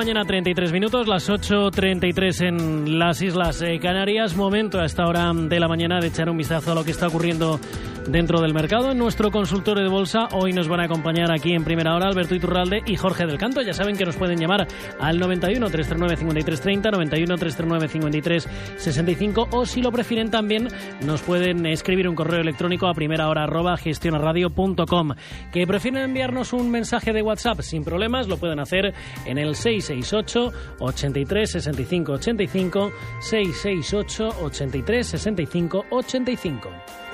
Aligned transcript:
mañana, 0.00 0.24
33 0.24 0.72
minutos, 0.72 1.06
las 1.08 1.28
8.33 1.28 2.48
en 2.48 2.98
las 2.98 3.20
Islas 3.20 3.60
eh, 3.60 3.78
Canarias. 3.78 4.34
Momento 4.34 4.80
a 4.80 4.86
esta 4.86 5.04
hora 5.04 5.30
de 5.34 5.60
la 5.60 5.68
mañana 5.68 6.00
de 6.00 6.06
echar 6.06 6.30
un 6.30 6.38
vistazo 6.38 6.72
a 6.72 6.74
lo 6.74 6.84
que 6.84 6.90
está 6.90 7.08
ocurriendo 7.08 7.60
dentro 8.08 8.40
del 8.40 8.54
mercado. 8.54 8.92
En 8.92 8.98
nuestro 8.98 9.30
consultorio 9.30 9.82
de 9.82 9.90
bolsa 9.90 10.28
hoy 10.32 10.52
nos 10.52 10.68
van 10.68 10.80
a 10.80 10.84
acompañar 10.84 11.30
aquí 11.30 11.52
en 11.52 11.64
primera 11.64 11.94
hora 11.94 12.06
Alberto 12.08 12.34
Iturralde 12.34 12.82
y 12.86 12.96
Jorge 12.96 13.26
del 13.26 13.38
Canto. 13.38 13.60
Ya 13.62 13.72
saben 13.72 13.96
que 13.96 14.04
nos 14.04 14.16
pueden 14.16 14.38
llamar 14.38 14.66
al 14.98 15.18
91 15.18 15.66
339 15.68 16.16
5330, 16.16 16.90
91 16.90 17.36
339 17.36 17.88
53 17.88 18.48
65 18.76 19.48
o 19.52 19.66
si 19.66 19.82
lo 19.82 19.92
prefieren 19.92 20.30
también 20.30 20.68
nos 21.04 21.22
pueden 21.22 21.66
escribir 21.66 22.08
un 22.08 22.14
correo 22.14 22.40
electrónico 22.40 22.88
a 22.88 22.94
primera 22.94 23.28
hora 23.28 23.44
arroba 23.44 23.76
gestionaradio.com. 23.76 25.10
Que 25.52 25.66
prefieren 25.66 26.02
enviarnos 26.02 26.52
un 26.52 26.70
mensaje 26.70 27.12
de 27.12 27.22
WhatsApp 27.22 27.60
sin 27.60 27.84
problemas, 27.84 28.28
lo 28.28 28.38
pueden 28.38 28.60
hacer 28.60 28.94
en 29.26 29.38
el 29.38 29.54
668 29.90 30.54
83 30.80 31.46
65 31.46 32.12
85 32.12 32.92
668 33.20 34.32
83 34.40 35.02
65 35.02 35.84
85. 35.90 37.09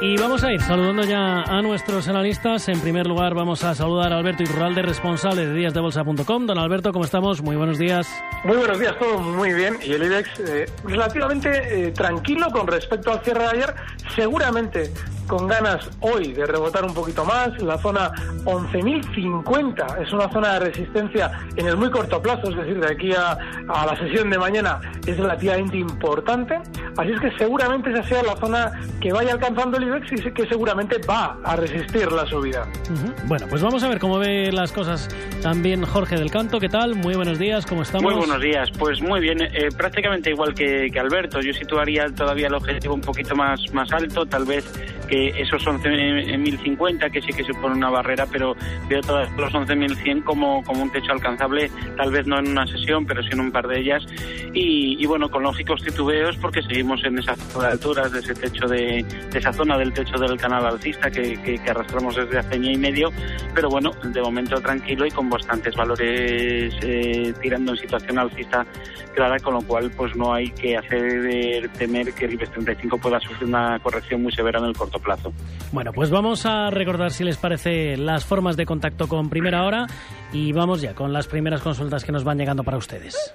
Y 0.00 0.16
vamos 0.16 0.44
a 0.44 0.52
ir 0.52 0.60
saludando 0.60 1.02
ya 1.02 1.42
a 1.42 1.60
nuestros 1.60 2.06
analistas. 2.06 2.68
En 2.68 2.80
primer 2.80 3.08
lugar, 3.08 3.34
vamos 3.34 3.64
a 3.64 3.74
saludar 3.74 4.12
a 4.12 4.18
Alberto 4.18 4.44
Iturralde, 4.44 4.82
responsable 4.82 5.44
de 5.44 5.54
díasdebolsa.com. 5.54 6.46
Don 6.46 6.56
Alberto, 6.56 6.92
¿cómo 6.92 7.04
estamos? 7.04 7.42
Muy 7.42 7.56
buenos 7.56 7.78
días. 7.78 8.08
Muy 8.44 8.56
buenos 8.58 8.78
días, 8.78 8.96
todo 8.96 9.18
muy 9.18 9.52
bien. 9.52 9.76
Y 9.84 9.94
el 9.94 10.04
IBEX 10.04 10.40
eh, 10.40 10.66
relativamente 10.84 11.88
eh, 11.88 11.90
tranquilo 11.90 12.48
con 12.52 12.68
respecto 12.68 13.10
al 13.10 13.24
cierre 13.24 13.42
de 13.42 13.48
ayer. 13.48 13.74
Seguramente 14.14 14.92
con 15.28 15.46
ganas 15.46 15.88
hoy 16.00 16.32
de 16.32 16.46
rebotar 16.46 16.84
un 16.84 16.94
poquito 16.94 17.24
más. 17.24 17.60
La 17.60 17.78
zona 17.78 18.10
11.050 18.44 20.02
es 20.02 20.12
una 20.12 20.28
zona 20.30 20.54
de 20.54 20.60
resistencia 20.60 21.30
en 21.54 21.66
el 21.66 21.76
muy 21.76 21.90
corto 21.90 22.20
plazo, 22.20 22.50
es 22.50 22.56
decir, 22.56 22.80
de 22.80 22.92
aquí 22.92 23.12
a, 23.12 23.38
a 23.68 23.86
la 23.86 23.96
sesión 23.96 24.30
de 24.30 24.38
mañana 24.38 24.80
es 25.06 25.16
relativamente 25.16 25.76
importante. 25.76 26.58
Así 26.96 27.12
es 27.12 27.20
que 27.20 27.30
seguramente 27.36 27.90
esa 27.90 28.02
sea 28.04 28.22
la 28.22 28.36
zona 28.36 28.72
que 29.00 29.12
vaya 29.12 29.32
alcanzando 29.34 29.76
el 29.76 29.87
IBEX 29.88 30.12
y 30.12 30.30
que 30.32 30.46
seguramente 30.46 30.98
va 31.08 31.38
a 31.42 31.56
resistir 31.56 32.10
la 32.12 32.26
subida. 32.26 32.66
Ujú. 32.84 33.14
Bueno, 33.26 33.46
pues 33.48 33.62
vamos 33.62 33.82
a 33.82 33.88
ver 33.88 33.98
cómo 33.98 34.18
ve 34.18 34.52
las 34.52 34.72
cosas 34.72 35.08
también 35.42 35.84
Jorge 35.84 36.16
del 36.16 36.30
Canto. 36.30 36.60
¿Qué 36.60 36.68
tal? 36.68 36.94
Muy 36.94 37.14
buenos 37.14 37.38
días, 37.38 37.66
¿cómo 37.66 37.82
estamos? 37.82 38.04
Muy 38.04 38.14
buenos 38.14 38.40
días. 38.40 38.70
Pues 38.78 39.00
muy 39.00 39.20
bien, 39.20 39.40
eh, 39.40 39.68
prácticamente 39.76 40.30
igual 40.30 40.54
que, 40.54 40.88
que 40.92 40.98
Alberto. 41.00 41.40
Yo 41.40 41.52
situaría 41.52 42.06
todavía 42.08 42.48
el 42.48 42.54
objetivo 42.54 42.94
un 42.94 43.00
poquito 43.00 43.34
más, 43.34 43.60
más 43.72 43.92
alto, 43.92 44.26
tal 44.26 44.44
vez 44.44 44.64
que 45.08 45.28
esos 45.40 45.64
11.050, 45.64 47.10
que 47.10 47.20
sí 47.20 47.32
que 47.32 47.44
supone 47.44 47.74
una 47.74 47.90
barrera, 47.90 48.26
pero 48.26 48.54
veo 48.88 49.00
todos 49.00 49.30
los 49.36 49.52
11.100 49.52 50.24
como, 50.24 50.62
como 50.64 50.82
un 50.82 50.90
techo 50.90 51.12
alcanzable, 51.12 51.70
tal 51.96 52.10
vez 52.10 52.26
no 52.26 52.38
en 52.38 52.48
una 52.48 52.66
sesión, 52.66 53.06
pero 53.06 53.22
sí 53.22 53.30
en 53.32 53.40
un 53.40 53.52
par 53.52 53.66
de 53.66 53.80
ellas. 53.80 54.04
Y, 54.52 55.04
bueno, 55.06 55.30
con 55.30 55.42
lógicos 55.42 55.82
titubeos, 55.82 56.36
porque 56.36 56.62
seguimos 56.62 57.04
en 57.04 57.18
esas 57.18 57.38
alturas 57.56 58.12
de 58.12 58.20
ese 58.20 58.34
techo 58.34 58.66
de, 58.66 59.04
esa 59.34 59.52
zona 59.52 59.78
del 59.78 59.92
techo 59.92 60.18
del 60.18 60.36
canal 60.36 60.66
alcista 60.66 61.10
que 61.10 61.60
arrastramos 61.68 62.16
desde 62.16 62.38
hace 62.38 62.54
año 62.54 62.70
y 62.70 62.76
medio, 62.76 63.10
pero 63.54 63.68
bueno, 63.68 63.92
de 64.02 64.20
momento 64.20 64.60
tranquilo 64.60 65.06
y 65.06 65.10
con 65.10 65.28
bastantes 65.30 65.74
valores 65.74 66.74
eh, 66.82 67.32
tirando 67.40 67.72
en 67.72 67.78
situación 67.78 68.18
alcista 68.18 68.66
clara, 69.14 69.38
con 69.40 69.54
lo 69.54 69.62
cual 69.62 69.90
pues 69.96 70.14
no 70.14 70.32
hay 70.32 70.50
que 70.50 70.76
hacer 70.76 71.68
temer 71.78 72.12
que 72.12 72.26
el 72.26 72.34
IBEX 72.34 72.52
35 72.52 72.98
pueda 72.98 73.18
sufrir 73.20 73.48
una 73.48 73.78
corrección 73.80 74.22
muy 74.22 74.32
severa 74.32 74.58
en 74.58 74.66
el 74.66 74.76
corto 74.76 74.97
plazo. 75.00 75.32
Bueno, 75.72 75.92
pues 75.92 76.10
vamos 76.10 76.46
a 76.46 76.70
recordar, 76.70 77.10
si 77.10 77.24
les 77.24 77.36
parece, 77.36 77.96
las 77.96 78.24
formas 78.24 78.56
de 78.56 78.66
contacto 78.66 79.08
con 79.08 79.28
Primera 79.28 79.64
Hora 79.64 79.86
y 80.32 80.52
vamos 80.52 80.80
ya 80.80 80.94
con 80.94 81.12
las 81.12 81.26
primeras 81.26 81.62
consultas 81.62 82.04
que 82.04 82.12
nos 82.12 82.24
van 82.24 82.38
llegando 82.38 82.64
para 82.64 82.76
ustedes. 82.76 83.34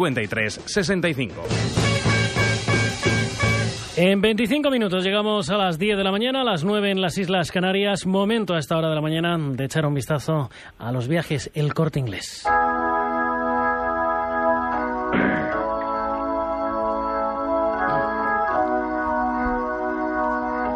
5365. 0.01 1.43
En 3.97 4.21
25 4.21 4.71
minutos 4.71 5.03
llegamos 5.03 5.49
a 5.49 5.57
las 5.57 5.77
10 5.77 5.97
de 5.97 6.03
la 6.03 6.11
mañana, 6.11 6.41
a 6.41 6.43
las 6.43 6.63
9 6.63 6.91
en 6.91 7.01
las 7.01 7.17
Islas 7.17 7.51
Canarias. 7.51 8.05
Momento 8.07 8.55
a 8.55 8.59
esta 8.59 8.77
hora 8.77 8.89
de 8.89 8.95
la 8.95 9.01
mañana 9.01 9.37
de 9.37 9.65
echar 9.65 9.85
un 9.85 9.93
vistazo 9.93 10.49
a 10.79 10.91
los 10.91 11.07
viajes 11.07 11.51
El 11.53 11.73
Corte 11.73 11.99
Inglés. 11.99 12.43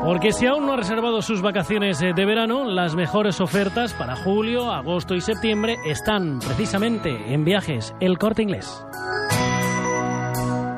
Porque 0.05 0.31
si 0.31 0.45
aún 0.45 0.67
no 0.67 0.73
ha 0.73 0.77
reservado 0.77 1.23
sus 1.23 1.41
vacaciones 1.41 1.99
eh, 2.03 2.13
de 2.15 2.25
verano, 2.25 2.63
las 2.63 2.95
mejores 2.95 3.41
ofertas 3.41 3.95
para 3.95 4.15
julio, 4.15 4.71
agosto 4.71 5.15
y 5.15 5.21
septiembre 5.21 5.77
están 5.83 6.37
precisamente 6.39 7.33
en 7.33 7.43
viajes 7.43 7.95
El 7.99 8.19
Corte 8.19 8.43
Inglés. 8.43 8.85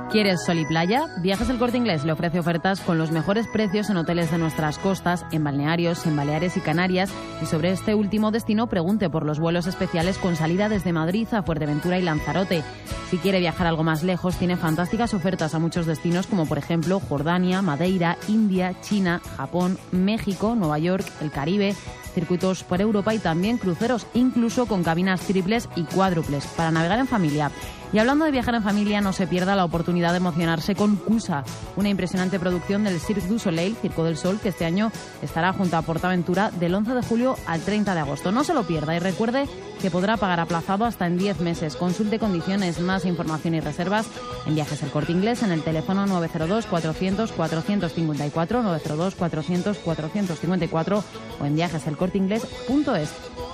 ¿Quieres 0.09 0.45
sol 0.45 0.57
y 0.57 0.65
playa? 0.65 1.07
Viajes 1.17 1.49
El 1.49 1.59
Corte 1.59 1.75
Inglés 1.75 2.05
le 2.05 2.13
ofrece 2.13 2.39
ofertas 2.39 2.79
con 2.79 2.97
los 2.97 3.11
mejores 3.11 3.45
precios 3.45 3.89
en 3.89 3.97
hoteles 3.97 4.31
de 4.31 4.37
nuestras 4.37 4.79
costas, 4.79 5.25
en 5.33 5.43
balnearios, 5.43 6.05
en 6.05 6.15
Baleares 6.15 6.55
y 6.55 6.61
Canarias. 6.61 7.11
Y 7.41 7.45
sobre 7.45 7.71
este 7.71 7.93
último 7.93 8.31
destino, 8.31 8.67
pregunte 8.67 9.09
por 9.09 9.25
los 9.25 9.37
vuelos 9.37 9.67
especiales 9.67 10.17
con 10.17 10.37
salida 10.37 10.69
desde 10.69 10.93
Madrid 10.93 11.27
a 11.33 11.43
Fuerteventura 11.43 11.99
y 11.99 12.03
Lanzarote. 12.03 12.63
Si 13.09 13.17
quiere 13.17 13.41
viajar 13.41 13.67
algo 13.67 13.83
más 13.83 14.01
lejos, 14.01 14.37
tiene 14.37 14.55
fantásticas 14.55 15.13
ofertas 15.13 15.53
a 15.53 15.59
muchos 15.59 15.85
destinos 15.85 16.25
como 16.25 16.45
por 16.45 16.57
ejemplo 16.57 17.01
Jordania, 17.01 17.61
Madeira, 17.61 18.17
India, 18.29 18.79
China, 18.79 19.21
Japón, 19.35 19.77
México, 19.91 20.55
Nueva 20.55 20.79
York, 20.79 21.05
el 21.19 21.31
Caribe, 21.31 21.75
circuitos 22.17 22.63
por 22.63 22.81
Europa 22.81 23.13
y 23.13 23.19
también 23.19 23.59
cruceros, 23.59 24.07
incluso 24.15 24.65
con 24.65 24.83
cabinas 24.83 25.21
triples 25.21 25.69
y 25.75 25.83
cuádruples 25.83 26.47
para 26.47 26.71
navegar 26.71 26.97
en 26.97 27.07
familia. 27.07 27.51
Y 27.93 27.99
hablando 27.99 28.25
de 28.25 28.31
viajar 28.31 28.55
en 28.55 28.63
familia, 28.63 28.99
no 28.99 29.13
se 29.13 29.27
pierda 29.27 29.55
la 29.55 29.63
oportunidad 29.63 30.11
de 30.11 30.17
emocionarse 30.17 30.75
con 30.75 30.97
Cusa, 30.97 31.45
una 31.77 31.87
impresionante 31.87 32.39
producción 32.39 32.83
del 32.83 32.99
Cirque 32.99 33.27
du 33.27 33.39
Soleil, 33.39 33.77
Circo 33.81 34.03
del 34.03 34.17
Sol, 34.17 34.39
que 34.41 34.49
este 34.49 34.65
año 34.65 34.91
estará 35.21 35.53
junto 35.53 35.77
a 35.77 35.83
Portaventura 35.83 36.51
del 36.51 36.75
11 36.75 36.95
de 36.95 37.01
julio 37.03 37.37
al 37.45 37.61
30 37.61 37.93
de 37.93 37.99
agosto. 38.01 38.31
No 38.31 38.43
se 38.43 38.53
lo 38.53 38.63
pierda 38.63 38.95
y 38.95 38.99
recuerde 38.99 39.45
que 39.81 39.91
podrá 39.91 40.17
pagar 40.17 40.39
aplazado 40.39 40.83
hasta 40.83 41.07
en 41.07 41.17
10 41.17 41.39
meses. 41.39 41.77
Consulte 41.77 42.19
condiciones, 42.19 42.81
más 42.81 43.05
información 43.05 43.55
y 43.55 43.61
reservas 43.61 44.07
en 44.45 44.55
Viajes 44.55 44.83
El 44.83 44.89
Corte 44.89 45.13
Inglés 45.13 45.43
en 45.43 45.51
el 45.51 45.63
teléfono 45.63 46.05
902 46.07 46.65
400 46.65 47.31
454 47.31 48.63
902 48.63 49.15
400 49.15 49.77
454 49.77 51.03
o 51.39 51.45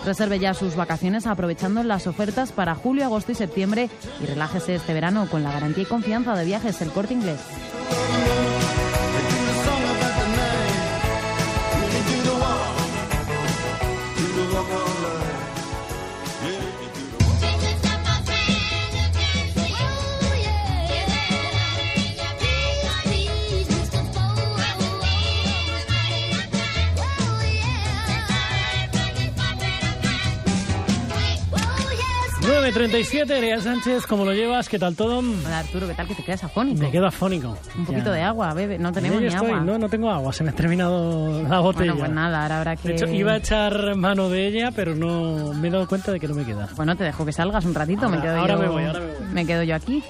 Reserve 0.05 0.39
ya 0.39 0.53
sus 0.53 0.75
vacaciones 0.75 1.27
aprovechando 1.27 1.81
las 1.83 2.07
ofertas 2.07 2.51
para 2.51 2.75
julio, 2.75 3.05
agosto 3.05 3.31
y 3.31 3.35
septiembre 3.35 3.89
y 4.21 4.25
relájese 4.25 4.75
este 4.75 4.94
verano 4.94 5.27
con 5.29 5.44
la 5.44 5.51
garantía 5.51 5.83
y 5.83 5.88
confianza 5.88 6.35
de 6.35 6.45
Viajes 6.45 6.81
El 6.81 6.91
Corte 6.91 7.13
Inglés. 7.13 7.39
9.37, 32.63 33.30
Erea 33.30 33.60
Sánchez, 33.60 34.07
¿cómo 34.07 34.24
lo 34.24 34.31
llevas? 34.31 34.69
¿Qué 34.69 34.80
tal 34.80 34.95
todo? 34.95 35.19
Hola 35.19 35.60
Arturo, 35.60 35.86
¿qué 35.86 35.95
tal? 35.95 36.07
Que 36.07 36.15
te 36.15 36.24
quedas 36.24 36.45
afónico. 36.45 36.80
Me 36.80 36.92
quedo 36.92 37.06
afónico. 37.07 37.57
Un 37.77 37.86
poquito 37.86 38.06
Ya. 38.06 38.12
de 38.13 38.21
agua, 38.21 38.54
bebe. 38.54 38.80
No 38.80 38.94
tenemos 38.94 39.19
ni 39.19 39.27
estoy. 39.27 39.48
agua. 39.50 39.60
No, 39.60 39.77
no 39.77 39.89
tengo 39.89 40.10
agua, 40.10 40.31
se 40.31 40.45
me 40.45 40.51
ha 40.51 40.54
terminado 40.54 41.44
la 41.44 41.60
botella. 41.60 41.92
Bueno, 41.92 42.06
pues 42.06 42.12
nada, 42.12 42.44
ahora 42.44 42.57
habrá 42.60 42.75
que... 42.77 42.88
De 42.88 42.94
hecho, 42.95 43.07
iba 43.07 43.33
a 43.33 43.38
echar 43.38 43.95
mano 43.98 44.30
de 44.30 44.48
ella, 44.48 44.71
pero 44.74 44.95
no 44.95 45.54
me 45.54 45.68
he 45.68 45.71
dado 45.71 45.89
cuenta 45.89 46.13
de 46.13 46.21
que 46.21 46.27
no 46.30 46.36
me 46.36 46.45
queda. 46.45 46.69
Bueno, 46.77 46.95
te 46.95 47.04
dejo 47.04 47.25
que 47.25 47.33
salgas 47.33 47.65
un 47.65 47.74
ratito. 47.74 48.07
me 48.07 48.21
quedo 48.21 48.38
ahora 48.39 48.54
yo... 48.54 48.62
me 48.62 48.68
voy, 48.69 48.83
ahora 48.86 49.00
me 49.01 49.06
voy. 49.07 49.27
me 49.33 49.45
quedo 49.45 49.63
yo 49.63 49.75
aquí. 49.75 50.01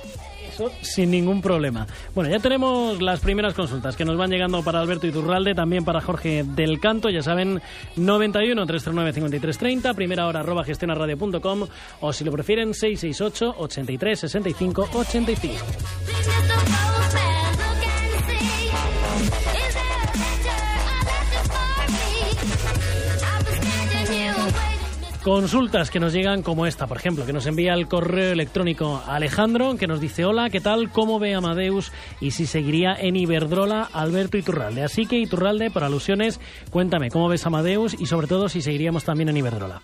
Sin 0.82 1.12
ningún 1.12 1.42
problema. 1.42 1.88
Bueno, 2.14 2.30
ya 2.30 2.40
tenemos 2.40 3.02
las 3.02 3.20
primeras 3.20 3.54
consultas 3.54 3.96
que 3.96 4.06
nos 4.06 4.18
van 4.18 4.30
llegando 4.30 4.64
para 4.64 4.80
Alberto 4.80 5.08
Iturralde, 5.08 5.56
también 5.56 5.86
para 5.86 6.02
Jorge 6.02 6.44
del 6.44 6.80
Canto. 6.80 7.10
Ya 7.10 7.22
saben, 7.22 7.62
91 7.96 8.66
339 8.66 9.14
5330, 9.14 9.94
primera 9.94 10.28
hora 10.28 10.42
arroba 10.42 10.64
gestionaradio.com 10.64 11.68
o 12.02 12.14
si 12.14 12.24
lo 12.24 12.32
prefieren, 12.32 12.74
668 12.74 13.56
83 13.58 14.20
65 14.20 14.90
85. 14.94 16.93
Consultas 25.24 25.90
que 25.90 26.02
nos 26.02 26.12
llegan 26.12 26.42
como 26.42 26.66
esta, 26.66 26.86
por 26.86 26.98
ejemplo, 26.98 27.25
que 27.25 27.31
nos 27.31 27.46
envía 27.46 27.74
el 27.75 27.88
correo 27.88 28.34
electrónico 28.34 29.02
Alejandro, 29.08 29.78
que 29.78 29.88
nos 29.88 30.02
dice, 30.02 30.25
hola, 30.25 30.50
¿qué 30.50 30.60
tal? 30.60 30.90
¿Cómo 30.92 31.18
ve 31.18 31.34
Amadeus? 31.34 31.94
Y 32.20 32.31
si 32.31 32.46
seguiría 32.46 32.94
en 32.94 33.16
Iberdrola 33.16 33.88
Alberto 33.94 34.38
Iturralde. 34.38 34.84
Así 34.84 35.06
que 35.06 35.18
Iturralde, 35.18 35.72
por 35.72 35.86
alusiones, 35.86 36.42
cuéntame, 36.72 37.10
¿cómo 37.10 37.30
ves 37.30 37.46
Amadeus? 37.46 37.94
Y 37.98 38.06
sobre 38.06 38.28
todo, 38.28 38.50
si 38.50 38.62
seguiríamos 38.62 39.06
también 39.06 39.30
en 39.30 39.38
Iberdrola. 39.38 39.81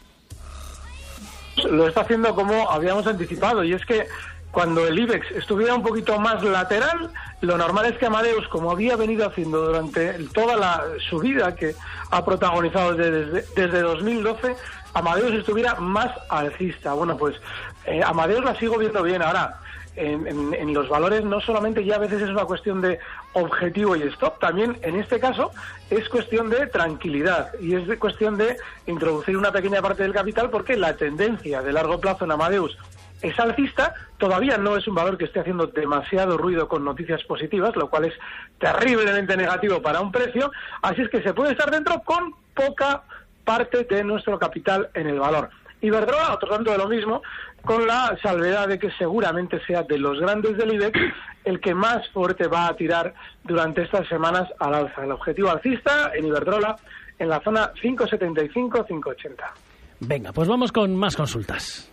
lo 1.71 1.87
está 1.87 2.01
haciendo 2.01 2.35
como 2.35 2.69
habíamos 2.69 3.07
anticipado 3.07 3.63
y 3.63 3.71
es 3.71 3.85
que 3.85 4.07
cuando 4.51 4.87
el 4.87 4.97
IBEX 4.97 5.29
estuviera 5.31 5.75
un 5.75 5.83
poquito 5.83 6.17
más 6.19 6.43
lateral, 6.43 7.11
lo 7.41 7.57
normal 7.57 7.85
es 7.85 7.97
que 7.97 8.07
Amadeus, 8.07 8.47
como 8.47 8.71
había 8.71 8.95
venido 8.95 9.27
haciendo 9.27 9.65
durante 9.65 10.13
toda 10.33 10.55
la 10.55 10.83
subida 11.09 11.55
que 11.55 11.75
ha 12.11 12.25
protagonizado 12.25 12.93
desde, 12.95 13.45
desde 13.55 13.81
2012, 13.81 14.55
Amadeus 14.95 15.33
estuviera 15.33 15.75
más 15.75 16.11
alcista. 16.29 16.93
Bueno, 16.93 17.15
pues 17.15 17.35
eh, 17.85 18.01
Amadeus 18.03 18.43
la 18.43 18.55
sigo 18.55 18.77
viendo 18.79 19.03
bien. 19.03 19.21
Ahora, 19.21 19.59
en, 19.95 20.25
en- 20.53 20.73
los 20.73 20.89
valores 20.89 21.23
no 21.23 21.39
solamente 21.41 21.83
ya 21.85 21.95
a 21.95 21.99
veces 21.99 22.21
es 22.21 22.29
una 22.29 22.45
cuestión 22.45 22.81
de 22.81 22.99
objetivo 23.33 23.95
y 23.95 24.03
stop, 24.03 24.39
también 24.39 24.77
en 24.81 24.95
este 24.99 25.19
caso 25.19 25.51
es 25.89 26.07
cuestión 26.09 26.49
de 26.49 26.67
tranquilidad 26.67 27.51
y 27.61 27.75
es 27.75 27.85
de 27.87 27.99
cuestión 27.99 28.37
de 28.37 28.57
introducir 28.87 29.35
una 29.37 29.51
pequeña 29.51 29.81
parte 29.81 30.03
del 30.03 30.13
capital 30.13 30.49
porque 30.49 30.75
la 30.77 30.95
tendencia 30.95 31.61
de 31.61 31.73
largo 31.73 31.99
plazo 31.99 32.25
en 32.25 32.31
Amadeus 32.31 32.77
es 33.21 33.39
alcista, 33.39 33.93
todavía 34.17 34.57
no 34.57 34.77
es 34.77 34.87
un 34.87 34.95
valor 34.95 35.17
que 35.17 35.25
esté 35.25 35.39
haciendo 35.39 35.67
demasiado 35.67 36.37
ruido 36.37 36.67
con 36.67 36.83
noticias 36.83 37.23
positivas, 37.23 37.75
lo 37.75 37.89
cual 37.89 38.05
es 38.05 38.13
terriblemente 38.59 39.35
negativo 39.35 39.81
para 39.81 40.01
un 40.01 40.11
precio, 40.11 40.51
así 40.81 41.01
es 41.01 41.09
que 41.09 41.21
se 41.21 41.33
puede 41.33 41.51
estar 41.51 41.69
dentro 41.71 42.01
con 42.03 42.33
poca 42.53 43.03
parte 43.43 43.83
de 43.83 44.03
nuestro 44.03 44.37
capital 44.37 44.89
en 44.93 45.07
el 45.07 45.19
valor. 45.19 45.49
Iberdrola, 45.81 46.33
otro 46.33 46.49
tanto 46.49 46.71
de 46.71 46.77
lo 46.77 46.87
mismo, 46.87 47.21
con 47.63 47.87
la 47.87 48.17
salvedad 48.21 48.67
de 48.67 48.79
que 48.79 48.91
seguramente 48.91 49.59
sea 49.65 49.83
de 49.83 49.97
los 49.97 50.19
grandes 50.19 50.57
del 50.57 50.73
IBEX 50.73 50.99
el 51.45 51.59
que 51.59 51.73
más 51.73 52.07
fuerte 52.09 52.47
va 52.47 52.67
a 52.67 52.75
tirar 52.75 53.13
durante 53.43 53.83
estas 53.83 54.07
semanas 54.07 54.47
al 54.59 54.73
alza. 54.73 55.03
El 55.03 55.11
objetivo 55.11 55.49
alcista 55.49 56.11
en 56.13 56.25
Iberdrola 56.25 56.75
en 57.17 57.29
la 57.29 57.39
zona 57.41 57.73
575-580. 57.73 59.35
Venga, 60.01 60.31
pues 60.31 60.47
vamos 60.47 60.71
con 60.71 60.95
más 60.95 61.15
consultas. 61.15 61.89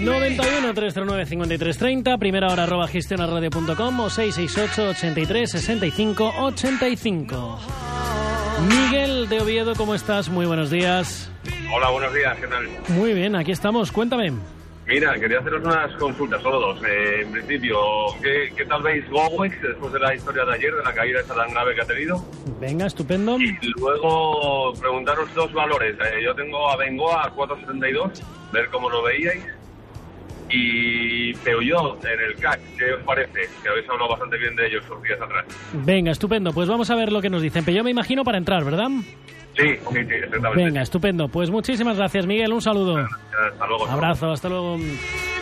91 0.00 0.72
309 0.74 1.26
5330, 1.26 2.18
primera 2.18 2.48
hora 2.48 2.62
arroba 2.62 2.88
gestionarradio.com 2.88 4.00
o 4.00 4.08
668 4.10 4.90
83 4.90 5.50
65 5.50 6.32
85. 6.38 7.58
Miguel 8.68 9.28
de 9.28 9.40
Oviedo, 9.40 9.74
¿cómo 9.74 9.94
estás? 9.94 10.28
Muy 10.28 10.46
buenos 10.46 10.70
días. 10.70 11.30
Hola, 11.74 11.90
buenos 11.90 12.14
días, 12.14 12.36
¿qué 12.38 12.46
tal? 12.46 12.68
Muy 12.88 13.12
bien, 13.14 13.36
aquí 13.36 13.52
estamos. 13.52 13.92
Cuéntame. 13.92 14.32
Mira, 14.86 15.14
quería 15.20 15.38
haceros 15.38 15.62
unas 15.62 15.94
consultas, 15.96 16.42
solo 16.42 16.58
dos. 16.58 16.82
Eh, 16.82 17.20
en 17.22 17.30
principio, 17.30 17.76
¿qué, 18.22 18.52
qué 18.56 18.64
tal 18.64 18.82
veis 18.82 19.08
GoWex 19.08 19.62
después 19.62 19.92
de 19.92 20.00
la 20.00 20.14
historia 20.14 20.44
de 20.46 20.54
ayer, 20.54 20.74
de 20.74 20.82
la 20.82 20.92
caída 20.92 21.20
esa 21.20 21.34
tan 21.34 21.50
grave 21.52 21.74
que 21.74 21.82
ha 21.82 21.86
tenido? 21.86 22.24
Venga, 22.58 22.86
estupendo. 22.86 23.38
Y 23.38 23.56
luego 23.78 24.72
preguntaros 24.80 25.32
dos 25.34 25.52
valores. 25.52 25.94
Eh, 25.94 26.24
yo 26.24 26.34
tengo 26.34 26.68
a 26.70 26.76
Bengoa 26.76 27.24
a 27.26 27.32
4.72, 27.34 28.20
ver 28.52 28.68
cómo 28.70 28.90
lo 28.90 29.02
veíais. 29.02 29.44
Y 30.50 31.32
Peugeot 31.34 32.04
en 32.04 32.20
el 32.20 32.34
CAC, 32.36 32.60
¿qué 32.76 32.92
os 32.92 33.02
parece? 33.04 33.40
Que 33.62 33.68
habéis 33.68 33.88
hablado 33.88 34.10
bastante 34.10 34.38
bien 34.38 34.56
de 34.56 34.66
ellos 34.66 34.84
unos 34.90 35.02
días 35.02 35.20
atrás. 35.20 35.44
Venga, 35.72 36.10
estupendo. 36.10 36.52
Pues 36.52 36.68
vamos 36.68 36.90
a 36.90 36.94
ver 36.96 37.12
lo 37.12 37.20
que 37.20 37.30
nos 37.30 37.42
dicen. 37.42 37.64
Pero 37.64 37.78
yo 37.78 37.84
me 37.84 37.90
imagino 37.90 38.24
para 38.24 38.38
entrar, 38.38 38.64
¿verdad? 38.64 38.88
Sí, 39.56 39.66
sí, 39.76 40.04
sí, 40.06 40.14
exactamente. 40.14 40.64
Venga, 40.64 40.82
estupendo. 40.82 41.28
Pues 41.28 41.50
muchísimas 41.50 41.96
gracias, 41.96 42.26
Miguel. 42.26 42.52
Un 42.52 42.62
saludo. 42.62 42.96
Hasta 42.98 43.66
luego. 43.66 43.86
Abrazo, 43.86 44.30
hasta 44.30 44.48
luego. 44.48 44.78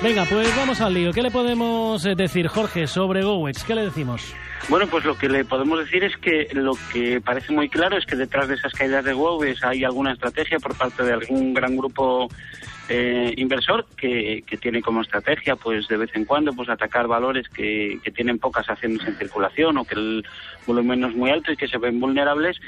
Venga, 0.02 0.24
pues 0.28 0.54
vamos 0.56 0.80
al 0.80 0.94
lío. 0.94 1.12
¿Qué 1.12 1.22
le 1.22 1.30
podemos 1.30 2.04
eh, 2.06 2.14
decir, 2.16 2.46
Jorge, 2.48 2.86
sobre 2.86 3.22
GoWex? 3.22 3.64
¿Qué 3.64 3.74
le 3.74 3.84
decimos? 3.84 4.34
Bueno, 4.68 4.86
pues 4.88 5.04
lo 5.04 5.16
que 5.16 5.28
le 5.28 5.44
podemos 5.44 5.78
decir 5.78 6.04
es 6.04 6.16
que 6.18 6.48
lo 6.52 6.72
que 6.92 7.20
parece 7.20 7.52
muy 7.52 7.68
claro 7.68 7.96
es 7.96 8.04
que 8.04 8.16
detrás 8.16 8.48
de 8.48 8.54
esas 8.54 8.72
caídas 8.72 9.04
de 9.04 9.14
Wobes 9.14 9.64
hay 9.64 9.84
alguna 9.84 10.12
estrategia 10.12 10.58
por 10.58 10.76
parte 10.76 11.04
de 11.04 11.14
algún 11.14 11.54
gran 11.54 11.76
grupo 11.76 12.28
eh, 12.88 13.34
inversor 13.36 13.86
que, 13.96 14.42
que 14.46 14.56
tiene 14.56 14.80
como 14.80 15.02
estrategia, 15.02 15.56
pues 15.56 15.88
de 15.88 15.96
vez 15.96 16.10
en 16.14 16.24
cuando, 16.24 16.52
pues 16.52 16.68
atacar 16.68 17.06
valores 17.06 17.48
que, 17.48 17.98
que 18.02 18.10
tienen 18.10 18.38
pocas 18.38 18.68
acciones 18.68 19.06
en 19.06 19.16
circulación 19.16 19.78
o 19.78 19.84
que 19.84 19.94
el 19.94 20.24
volumen 20.66 21.00
no 21.00 21.08
es 21.08 21.14
muy 21.14 21.30
alto 21.30 21.52
y 21.52 21.56
que 21.56 21.68
se 21.68 21.78
ven 21.78 22.00
vulnerables. 22.00 22.58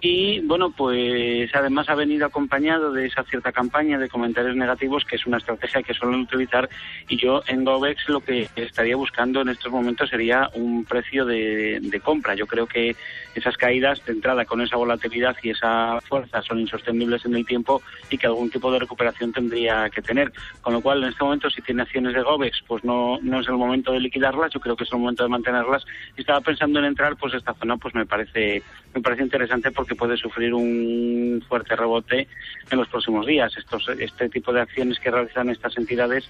Y 0.00 0.40
bueno, 0.40 0.70
pues 0.70 1.50
además 1.54 1.88
ha 1.88 1.96
venido 1.96 2.26
acompañado 2.26 2.92
de 2.92 3.06
esa 3.06 3.24
cierta 3.24 3.50
campaña 3.50 3.98
de 3.98 4.08
comentarios 4.08 4.54
negativos, 4.54 5.04
que 5.04 5.16
es 5.16 5.26
una 5.26 5.38
estrategia 5.38 5.82
que 5.82 5.94
suelen 5.94 6.20
utilizar. 6.20 6.68
Y 7.08 7.16
yo 7.16 7.42
en 7.48 7.64
Govex 7.64 8.08
lo 8.08 8.20
que 8.20 8.48
estaría 8.54 8.94
buscando 8.94 9.40
en 9.40 9.48
estos 9.48 9.72
momentos 9.72 10.08
sería 10.08 10.50
un 10.54 10.84
precio 10.84 11.24
de, 11.24 12.00
compra. 12.04 12.34
Yo 12.36 12.46
creo 12.46 12.66
que 12.66 12.94
esas 13.34 13.56
caídas 13.56 14.04
de 14.06 14.12
entrada 14.12 14.44
con 14.44 14.60
esa 14.60 14.76
volatilidad 14.76 15.36
y 15.42 15.50
esa 15.50 16.00
fuerza 16.02 16.42
son 16.42 16.60
insostenibles 16.60 17.24
en 17.24 17.34
el 17.34 17.44
tiempo 17.44 17.82
y 18.08 18.18
que 18.18 18.28
algún 18.28 18.50
tipo 18.50 18.70
de 18.70 18.78
recuperación 18.78 19.32
tendría 19.32 19.90
que 19.90 20.00
tener. 20.00 20.32
Con 20.62 20.74
lo 20.74 20.80
cual, 20.80 21.02
en 21.02 21.08
este 21.08 21.24
momento, 21.24 21.50
si 21.50 21.60
tiene 21.60 21.82
acciones 21.82 22.14
de 22.14 22.22
Govex, 22.22 22.62
pues 22.68 22.84
no, 22.84 23.18
no 23.20 23.40
es 23.40 23.48
el 23.48 23.56
momento 23.56 23.92
de 23.92 24.00
liquidarlas, 24.00 24.52
yo 24.52 24.60
creo 24.60 24.76
que 24.76 24.84
es 24.84 24.92
el 24.92 25.00
momento 25.00 25.24
de 25.24 25.28
mantenerlas. 25.28 25.84
Y 26.16 26.20
estaba 26.20 26.40
pensando 26.40 26.78
en 26.78 26.84
entrar, 26.84 27.16
pues 27.16 27.34
esta 27.34 27.54
zona 27.54 27.76
pues 27.76 27.94
me 27.96 28.06
parece, 28.06 28.62
me 28.94 29.00
parece 29.00 29.24
interesante 29.24 29.72
porque 29.72 29.87
puede 29.94 30.16
sufrir 30.16 30.54
un 30.54 31.42
fuerte 31.48 31.76
rebote 31.76 32.28
en 32.70 32.78
los 32.78 32.88
próximos 32.88 33.26
días. 33.26 33.56
Estos, 33.56 33.88
este 33.98 34.28
tipo 34.28 34.52
de 34.52 34.60
acciones 34.60 34.98
que 34.98 35.10
realizan 35.10 35.50
estas 35.50 35.76
entidades 35.76 36.28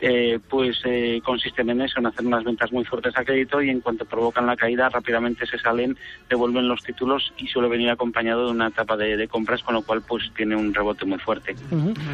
eh, 0.00 0.38
pues 0.50 0.80
eh, 0.84 1.20
consisten 1.24 1.70
en 1.70 1.80
eso, 1.80 1.98
en 1.98 2.06
hacer 2.06 2.26
unas 2.26 2.44
ventas 2.44 2.70
muy 2.72 2.84
fuertes 2.84 3.16
a 3.16 3.24
crédito 3.24 3.62
y 3.62 3.70
en 3.70 3.80
cuanto 3.80 4.04
provocan 4.04 4.46
la 4.46 4.56
caída 4.56 4.88
rápidamente 4.88 5.46
se 5.46 5.58
salen, 5.58 5.96
devuelven 6.28 6.68
los 6.68 6.82
títulos 6.82 7.32
y 7.38 7.46
suele 7.46 7.68
venir 7.68 7.90
acompañado 7.90 8.46
de 8.46 8.50
una 8.50 8.68
etapa 8.68 8.96
de, 8.96 9.28
compras, 9.28 9.62
con 9.62 9.74
lo 9.74 9.82
cual 9.82 10.02
pues 10.06 10.30
tiene 10.36 10.56
un 10.56 10.74
rebote 10.74 11.04
muy 11.06 11.18
fuerte. 11.18 11.54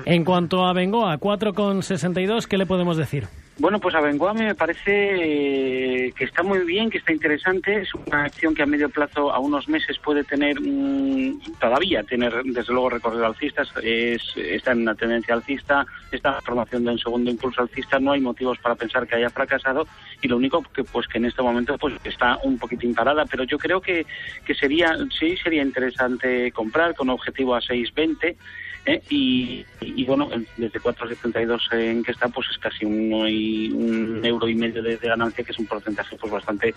En 0.04 0.24
cuanto 0.24 0.66
a 0.66 0.72
Bengoa, 0.72 1.18
4,62, 1.18 2.46
¿qué 2.46 2.58
le 2.58 2.66
podemos 2.66 2.96
decir? 2.96 3.26
Bueno, 3.60 3.78
pues 3.78 3.94
a 3.94 4.00
Bengoa 4.00 4.32
me 4.32 4.54
parece 4.54 4.86
eh, 6.06 6.12
que 6.16 6.24
está 6.24 6.42
muy 6.42 6.60
bien, 6.60 6.88
que 6.88 6.96
está 6.96 7.12
interesante. 7.12 7.82
Es 7.82 7.90
una 7.94 8.24
acción 8.24 8.54
que 8.54 8.62
a 8.62 8.66
medio 8.66 8.88
plazo, 8.88 9.30
a 9.30 9.38
unos 9.38 9.68
meses, 9.68 9.98
puede 9.98 10.24
tener, 10.24 10.58
mm, 10.58 11.58
todavía 11.60 12.02
tener, 12.02 12.42
desde 12.42 12.72
luego, 12.72 12.88
recorrido 12.88 13.26
alcista. 13.26 13.64
Es, 13.82 14.22
está 14.34 14.72
en 14.72 14.80
una 14.80 14.94
tendencia 14.94 15.34
alcista, 15.34 15.86
está 16.10 16.40
formación 16.40 16.84
de 16.84 16.92
un 16.92 16.98
segundo 16.98 17.30
impulso 17.30 17.60
alcista. 17.60 18.00
No 18.00 18.12
hay 18.12 18.22
motivos 18.22 18.56
para 18.60 18.76
pensar 18.76 19.06
que 19.06 19.16
haya 19.16 19.28
fracasado. 19.28 19.86
Y 20.22 20.28
lo 20.28 20.38
único 20.38 20.62
que, 20.62 20.82
pues, 20.82 21.06
que 21.06 21.18
en 21.18 21.26
este 21.26 21.42
momento 21.42 21.76
pues 21.76 21.92
está 22.04 22.38
un 22.42 22.58
poquitín 22.58 22.94
parada. 22.94 23.26
Pero 23.26 23.44
yo 23.44 23.58
creo 23.58 23.82
que, 23.82 24.06
que 24.42 24.54
sería, 24.54 24.96
sí 25.18 25.36
sería 25.36 25.60
interesante 25.60 26.50
comprar 26.52 26.94
con 26.94 27.10
objetivo 27.10 27.54
a 27.54 27.60
6.20. 27.60 28.36
¿eh? 28.86 29.02
y, 29.08 29.64
y, 29.80 30.04
bueno, 30.04 30.28
desde 30.56 30.80
4,72 30.80 31.72
en 31.72 32.02
que 32.02 32.12
está, 32.12 32.28
pues 32.28 32.48
es 32.50 32.58
casi 32.58 32.84
un, 32.84 33.12
un 33.12 34.24
euro 34.24 34.48
y 34.48 34.54
medio 34.54 34.82
de, 34.82 34.96
ganancia, 34.96 35.44
que 35.44 35.52
es 35.52 35.58
un 35.58 35.66
porcentaje 35.66 36.16
pues 36.16 36.32
bastante 36.32 36.74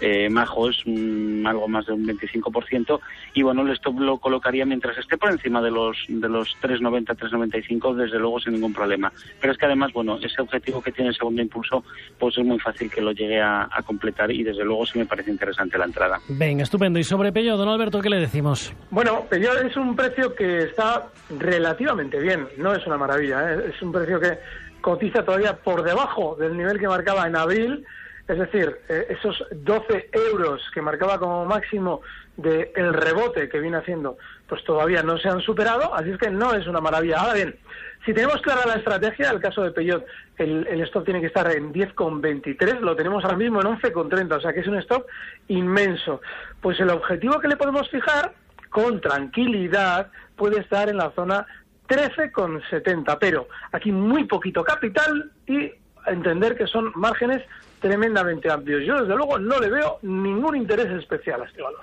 eh, 0.00 0.28
majo, 0.28 0.68
es 0.68 0.78
algo 0.86 1.68
más 1.68 1.86
de 1.86 1.92
un 1.92 2.06
25%, 2.06 3.00
y 3.34 3.42
bueno, 3.42 3.62
el 3.62 3.70
stop 3.72 4.00
lo 4.00 4.18
colocaría 4.18 4.64
mientras 4.64 4.96
esté 4.98 5.16
por 5.16 5.30
encima 5.30 5.60
de 5.62 5.70
los, 5.70 5.96
de 6.08 6.28
los 6.28 6.56
3,90, 6.62 7.16
3,95, 7.16 7.94
desde 7.94 8.18
luego 8.18 8.40
sin 8.40 8.54
ningún 8.54 8.72
problema. 8.72 9.12
Pero 9.40 9.52
es 9.52 9.58
que 9.58 9.66
además, 9.66 9.92
bueno, 9.92 10.18
ese 10.22 10.42
objetivo 10.42 10.82
que 10.82 10.92
tiene 10.92 11.10
el 11.10 11.16
segundo 11.16 11.42
impulso, 11.42 11.84
pues 12.18 12.36
es 12.36 12.44
muy 12.44 12.58
fácil 12.58 12.90
que 12.90 13.00
lo 13.00 13.12
llegue 13.12 13.40
a, 13.40 13.68
completar 13.84 14.30
y 14.30 14.42
desde 14.42 14.62
luego 14.64 14.84
sí 14.86 14.98
me 14.98 15.06
parece 15.06 15.30
interesante 15.30 15.78
la 15.78 15.86
entrada. 15.86 16.20
Venga, 16.28 16.62
estupendo. 16.62 16.98
Y 16.98 17.04
sobre 17.04 17.32
Pello, 17.32 17.56
don 17.56 17.68
Alberto, 17.68 18.00
¿qué 18.00 18.10
le 18.10 18.18
decimos? 18.18 18.72
Bueno, 18.90 19.24
Pello 19.28 19.58
es 19.58 19.74
un 19.76 19.96
precio 19.96 20.34
que 20.34 20.64
está 20.64 21.06
relativamente 21.40 22.18
bien, 22.18 22.48
no 22.56 22.74
es 22.74 22.86
una 22.86 22.96
maravilla, 22.96 23.54
¿eh? 23.54 23.72
es 23.74 23.82
un 23.82 23.92
precio 23.92 24.20
que 24.20 24.38
cotiza 24.80 25.24
todavía 25.24 25.56
por 25.56 25.82
debajo 25.82 26.36
del 26.36 26.56
nivel 26.56 26.78
que 26.78 26.88
marcaba 26.88 27.26
en 27.26 27.36
abril, 27.36 27.84
es 28.28 28.38
decir, 28.38 28.78
eh, 28.88 29.06
esos 29.10 29.44
12 29.50 30.10
euros 30.12 30.62
que 30.72 30.80
marcaba 30.80 31.18
como 31.18 31.44
máximo 31.44 32.00
del 32.36 32.70
el 32.76 32.94
rebote 32.94 33.48
que 33.48 33.58
viene 33.58 33.78
haciendo, 33.78 34.18
pues 34.48 34.62
todavía 34.64 35.02
no 35.02 35.18
se 35.18 35.28
han 35.28 35.40
superado, 35.40 35.94
así 35.94 36.10
es 36.10 36.18
que 36.18 36.30
no 36.30 36.54
es 36.54 36.66
una 36.66 36.80
maravilla. 36.80 37.18
Ahora 37.18 37.34
bien, 37.34 37.56
si 38.04 38.14
tenemos 38.14 38.40
clara 38.40 38.66
la 38.66 38.76
estrategia, 38.76 39.30
el 39.30 39.40
caso 39.40 39.62
de 39.62 39.72
Peugeot, 39.72 40.04
el, 40.38 40.66
el 40.68 40.80
stop 40.82 41.04
tiene 41.04 41.20
que 41.20 41.26
estar 41.26 41.50
en 41.50 41.72
10,23, 41.72 42.80
lo 42.80 42.96
tenemos 42.96 43.24
ahora 43.24 43.36
mismo 43.36 43.60
en 43.60 43.66
11,30, 43.66 44.36
o 44.36 44.40
sea 44.40 44.52
que 44.52 44.60
es 44.60 44.66
un 44.66 44.78
stop 44.78 45.06
inmenso. 45.48 46.20
Pues 46.60 46.80
el 46.80 46.90
objetivo 46.90 47.40
que 47.40 47.48
le 47.48 47.56
podemos 47.56 47.90
fijar, 47.90 48.32
con 48.70 49.00
tranquilidad, 49.00 50.10
puede 50.36 50.60
estar 50.60 50.88
en 50.88 50.96
la 50.96 51.10
zona 51.10 51.46
13,70, 51.88 53.18
pero 53.18 53.48
aquí 53.72 53.90
muy 53.90 54.24
poquito 54.24 54.62
capital 54.62 55.30
y 55.46 55.70
entender 56.06 56.56
que 56.56 56.66
son 56.66 56.92
márgenes 56.94 57.42
tremendamente 57.80 58.50
amplios. 58.50 58.82
Yo, 58.86 59.00
desde 59.00 59.16
luego, 59.16 59.38
no 59.38 59.58
le 59.58 59.70
veo 59.70 59.98
ningún 60.02 60.56
interés 60.56 60.90
especial 60.92 61.42
a 61.42 61.46
este 61.46 61.62
valor. 61.62 61.80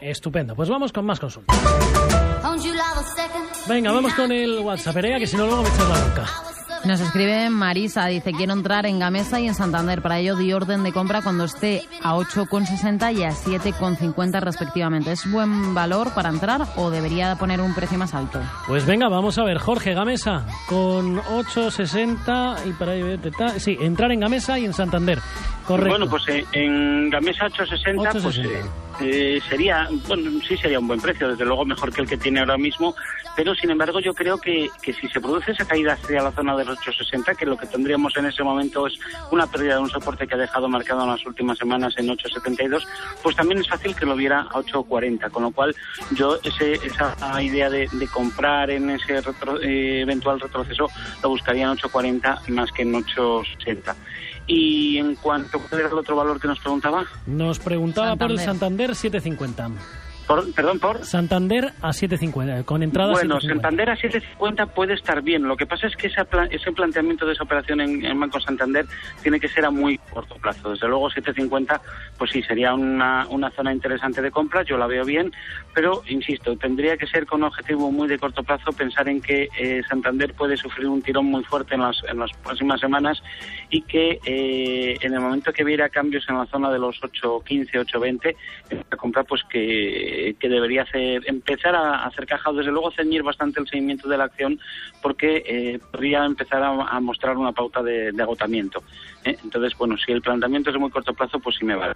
Estupendo. 0.00 0.54
Pues 0.54 0.68
vamos 0.68 0.92
con 0.92 1.06
más 1.06 1.18
consultas. 1.18 1.56
Venga, 3.68 3.92
vamos 3.92 4.14
con 4.14 4.30
el 4.30 4.58
WhatsApp, 4.58 4.96
que 4.96 5.26
si 5.26 5.36
no 5.36 5.46
luego 5.46 5.62
me 5.62 5.68
echas 5.68 5.88
la 5.88 6.08
boca. 6.08 6.26
Nos 6.84 7.00
escribe 7.00 7.50
Marisa, 7.50 8.06
dice, 8.06 8.32
quiero 8.32 8.52
entrar 8.52 8.86
en 8.86 8.98
Gamesa 8.98 9.40
y 9.40 9.48
en 9.48 9.54
Santander. 9.54 10.02
Para 10.02 10.18
ello 10.18 10.36
di 10.36 10.52
orden 10.52 10.84
de 10.84 10.92
compra 10.92 11.22
cuando 11.22 11.44
esté 11.44 11.82
a 12.02 12.14
8,60 12.14 13.16
y 13.16 13.24
a 13.24 13.30
7,50 13.30 14.40
respectivamente. 14.40 15.12
¿Es 15.12 15.30
buen 15.30 15.74
valor 15.74 16.14
para 16.14 16.28
entrar 16.28 16.62
o 16.76 16.90
debería 16.90 17.34
poner 17.36 17.60
un 17.60 17.74
precio 17.74 17.98
más 17.98 18.14
alto? 18.14 18.40
Pues 18.66 18.86
venga, 18.86 19.08
vamos 19.08 19.38
a 19.38 19.44
ver. 19.44 19.58
Jorge, 19.58 19.94
Gamesa, 19.94 20.46
con 20.68 21.16
8,60 21.16 22.66
y 22.66 22.72
para 22.72 22.94
ello... 22.94 23.18
Sí, 23.58 23.76
entrar 23.80 24.12
en 24.12 24.20
Gamesa 24.20 24.58
y 24.58 24.64
en 24.64 24.72
Santander. 24.72 25.18
Correcto. 25.66 25.90
Bueno, 25.90 26.08
pues 26.08 26.28
eh, 26.28 26.44
en 26.52 27.10
Gamesa 27.10 27.46
860, 27.46 28.10
pues 28.22 28.38
eh, 28.38 28.62
eh, 29.00 29.40
sería, 29.48 29.88
bueno, 30.06 30.30
sí 30.46 30.56
sería 30.56 30.78
un 30.78 30.86
buen 30.86 31.00
precio, 31.00 31.28
desde 31.28 31.44
luego 31.44 31.64
mejor 31.64 31.92
que 31.92 32.02
el 32.02 32.08
que 32.08 32.16
tiene 32.16 32.40
ahora 32.40 32.56
mismo, 32.56 32.94
pero 33.36 33.54
sin 33.54 33.70
embargo 33.70 34.00
yo 34.00 34.14
creo 34.14 34.38
que, 34.38 34.68
que 34.82 34.94
si 34.94 35.06
se 35.08 35.20
produce 35.20 35.52
esa 35.52 35.66
caída 35.66 35.92
hacia 35.92 36.22
la 36.22 36.32
zona 36.32 36.56
de 36.56 36.64
los 36.64 36.78
860, 36.78 37.34
que 37.34 37.46
lo 37.46 37.56
que 37.56 37.66
tendríamos 37.66 38.16
en 38.16 38.26
ese 38.26 38.42
momento 38.42 38.86
es 38.86 38.98
una 39.30 39.46
pérdida 39.46 39.74
de 39.74 39.82
un 39.82 39.90
soporte 39.90 40.26
que 40.26 40.34
ha 40.34 40.38
dejado 40.38 40.68
marcado 40.68 41.02
en 41.04 41.10
las 41.10 41.24
últimas 41.26 41.58
semanas 41.58 41.94
en 41.98 42.08
872, 42.10 42.86
pues 43.22 43.36
también 43.36 43.60
es 43.60 43.68
fácil 43.68 43.94
que 43.94 44.06
lo 44.06 44.16
viera 44.16 44.40
a 44.40 44.58
840, 44.58 45.28
con 45.30 45.42
lo 45.44 45.50
cual 45.50 45.76
yo 46.12 46.38
ese, 46.42 46.72
esa 46.74 47.14
idea 47.42 47.68
de, 47.68 47.88
comprar 48.12 48.70
en 48.70 48.88
ese 48.90 49.20
eventual 50.00 50.40
retroceso 50.40 50.88
lo 51.22 51.28
buscaría 51.28 51.64
en 51.64 51.70
840 51.70 52.42
más 52.48 52.72
que 52.72 52.82
en 52.82 52.94
860. 52.94 53.94
Y 54.46 54.98
en 54.98 55.16
cuanto 55.16 55.60
a 55.72 55.76
el 55.76 55.92
otro 55.92 56.14
valor 56.16 56.40
que 56.40 56.46
nos 56.46 56.60
preguntaba. 56.60 57.04
Nos 57.26 57.58
preguntaba 57.58 58.14
por 58.14 58.30
el 58.30 58.38
Santander 58.38 58.94
750 58.94 59.70
perdón, 60.54 60.78
por. 60.78 61.04
Santander 61.04 61.72
a 61.82 61.90
7.50, 61.90 62.64
con 62.64 62.82
entrada 62.82 63.12
Bueno, 63.12 63.40
Santander 63.40 63.90
a 63.90 63.96
7.50 63.96 64.68
puede 64.68 64.94
estar 64.94 65.22
bien. 65.22 65.44
Lo 65.44 65.56
que 65.56 65.66
pasa 65.66 65.86
es 65.86 65.96
que 65.96 66.08
ese 66.08 66.72
planteamiento 66.72 67.26
de 67.26 67.32
esa 67.32 67.44
operación 67.44 67.80
en, 67.80 68.18
Banco 68.18 68.40
Santander 68.40 68.86
tiene 69.22 69.38
que 69.38 69.48
ser 69.48 69.64
a 69.64 69.70
muy 69.70 69.98
corto 69.98 70.36
plazo. 70.36 70.70
Desde 70.70 70.88
luego, 70.88 71.08
7.50, 71.10 71.80
pues 72.18 72.30
sí, 72.30 72.42
sería 72.42 72.74
una, 72.74 73.26
una 73.28 73.50
zona 73.50 73.72
interesante 73.72 74.22
de 74.22 74.30
compra. 74.30 74.62
Yo 74.62 74.76
la 74.76 74.86
veo 74.86 75.04
bien, 75.04 75.32
pero 75.74 76.02
insisto, 76.08 76.56
tendría 76.56 76.96
que 76.96 77.06
ser 77.06 77.26
con 77.26 77.42
un 77.42 77.48
objetivo 77.48 77.90
muy 77.92 78.08
de 78.08 78.18
corto 78.18 78.42
plazo 78.42 78.72
pensar 78.72 79.08
en 79.08 79.20
que 79.20 79.48
eh, 79.58 79.82
Santander 79.88 80.34
puede 80.34 80.56
sufrir 80.56 80.86
un 80.88 81.02
tirón 81.02 81.26
muy 81.26 81.44
fuerte 81.44 81.74
en 81.74 81.82
las, 81.82 82.02
en 82.08 82.18
las 82.18 82.30
próximas 82.42 82.80
semanas 82.80 83.22
y 83.70 83.82
que 83.82 84.18
eh, 84.24 84.96
en 85.00 85.14
el 85.14 85.20
momento 85.20 85.52
que 85.52 85.64
viera 85.64 85.88
cambios 85.88 86.24
en 86.28 86.38
la 86.38 86.46
zona 86.46 86.70
de 86.70 86.78
los 86.78 87.00
8.15, 87.00 87.70
8.20, 87.72 88.36
la 88.90 88.96
compra, 88.96 89.24
pues 89.24 89.42
que 89.50 90.15
que 90.38 90.48
debería 90.48 90.82
hacer, 90.82 91.22
empezar 91.26 91.74
a 91.74 92.04
hacer 92.04 92.26
caja, 92.26 92.52
desde 92.52 92.70
luego 92.70 92.90
ceñir 92.90 93.22
bastante 93.22 93.60
el 93.60 93.68
seguimiento 93.68 94.08
de 94.08 94.18
la 94.18 94.24
acción, 94.24 94.58
porque 95.02 95.42
eh, 95.46 95.78
podría 95.90 96.24
empezar 96.24 96.62
a, 96.62 97.00
mostrar 97.00 97.36
una 97.36 97.52
pauta 97.52 97.82
de, 97.82 98.12
agotamiento. 98.20 98.82
¿eh? 99.24 99.36
Entonces, 99.42 99.76
bueno, 99.78 99.96
si 99.96 100.12
el 100.12 100.22
planteamiento 100.22 100.70
es 100.70 100.74
de 100.74 100.80
muy 100.80 100.90
corto 100.90 101.12
plazo, 101.14 101.38
pues 101.38 101.56
sí 101.56 101.64
me 101.64 101.76
vale. 101.76 101.94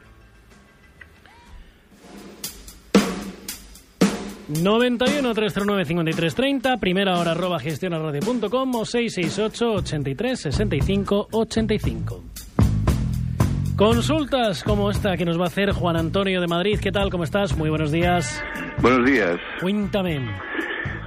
91 4.48 5.32
309 5.32 5.84
5330, 5.84 6.76
primera 6.78 7.18
hora 7.18 7.32
arroba 7.32 7.60
gestionaradio.com 7.60 8.74
o 8.74 8.84
668 8.84 9.72
83 9.74 10.40
65 10.40 11.28
85. 11.30 12.29
Consultas 13.80 14.62
como 14.62 14.90
esta 14.90 15.16
que 15.16 15.24
nos 15.24 15.40
va 15.40 15.44
a 15.44 15.46
hacer 15.46 15.72
Juan 15.72 15.96
Antonio 15.96 16.42
de 16.42 16.46
Madrid. 16.46 16.78
¿Qué 16.82 16.92
tal? 16.92 17.08
¿Cómo 17.08 17.24
estás? 17.24 17.56
Muy 17.56 17.70
buenos 17.70 17.90
días. 17.90 18.44
Buenos 18.82 19.10
días. 19.10 19.38
Cuéntame. 19.58 20.20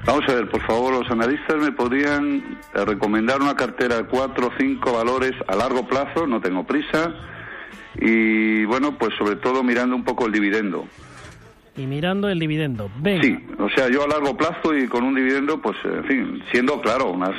Vamos 0.08 0.24
a 0.28 0.34
ver, 0.34 0.50
por 0.50 0.60
favor, 0.66 0.92
los 0.92 1.12
analistas 1.12 1.58
me 1.58 1.72
podrían 1.72 2.58
eh, 2.74 2.84
recomendar 2.84 3.44
una 3.44 3.56
cartera 3.56 3.98
de 3.98 4.06
cuatro 4.06 4.48
o 4.48 4.52
cinco 4.58 4.92
valores 4.92 5.34
a 5.48 5.56
largo 5.56 5.88
plazo, 5.88 6.26
no 6.26 6.42
tengo 6.42 6.66
prisa, 6.66 7.14
y 8.02 8.66
bueno, 8.66 8.98
pues 8.98 9.12
sobre 9.20 9.36
todo 9.36 9.62
mirando 9.62 9.96
un 9.96 10.04
poco 10.04 10.26
el 10.26 10.32
dividendo. 10.32 10.88
Y 11.78 11.86
mirando 11.86 12.28
el 12.28 12.40
dividendo. 12.40 12.90
Venga. 12.98 13.22
Sí, 13.22 13.38
o 13.60 13.70
sea, 13.70 13.88
yo 13.92 14.04
a 14.04 14.08
largo 14.08 14.36
plazo 14.36 14.76
y 14.76 14.88
con 14.88 15.04
un 15.04 15.14
dividendo, 15.14 15.62
pues 15.62 15.78
en 15.86 16.06
fin, 16.06 16.44
siendo 16.52 16.82
claro, 16.82 17.12
unas 17.12 17.36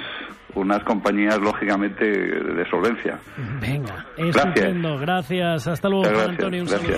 unas 0.55 0.83
compañías 0.85 1.39
lógicamente 1.39 2.05
de 2.05 2.71
solvencia. 2.71 3.19
Venga, 3.61 4.07
estupendo, 4.17 4.99
gracias. 4.99 5.67
Hasta 5.67 5.89
luego, 5.89 6.05
Juan 6.05 6.31
Antonio. 6.31 6.63
Un 6.63 6.69
saludo. 6.69 6.97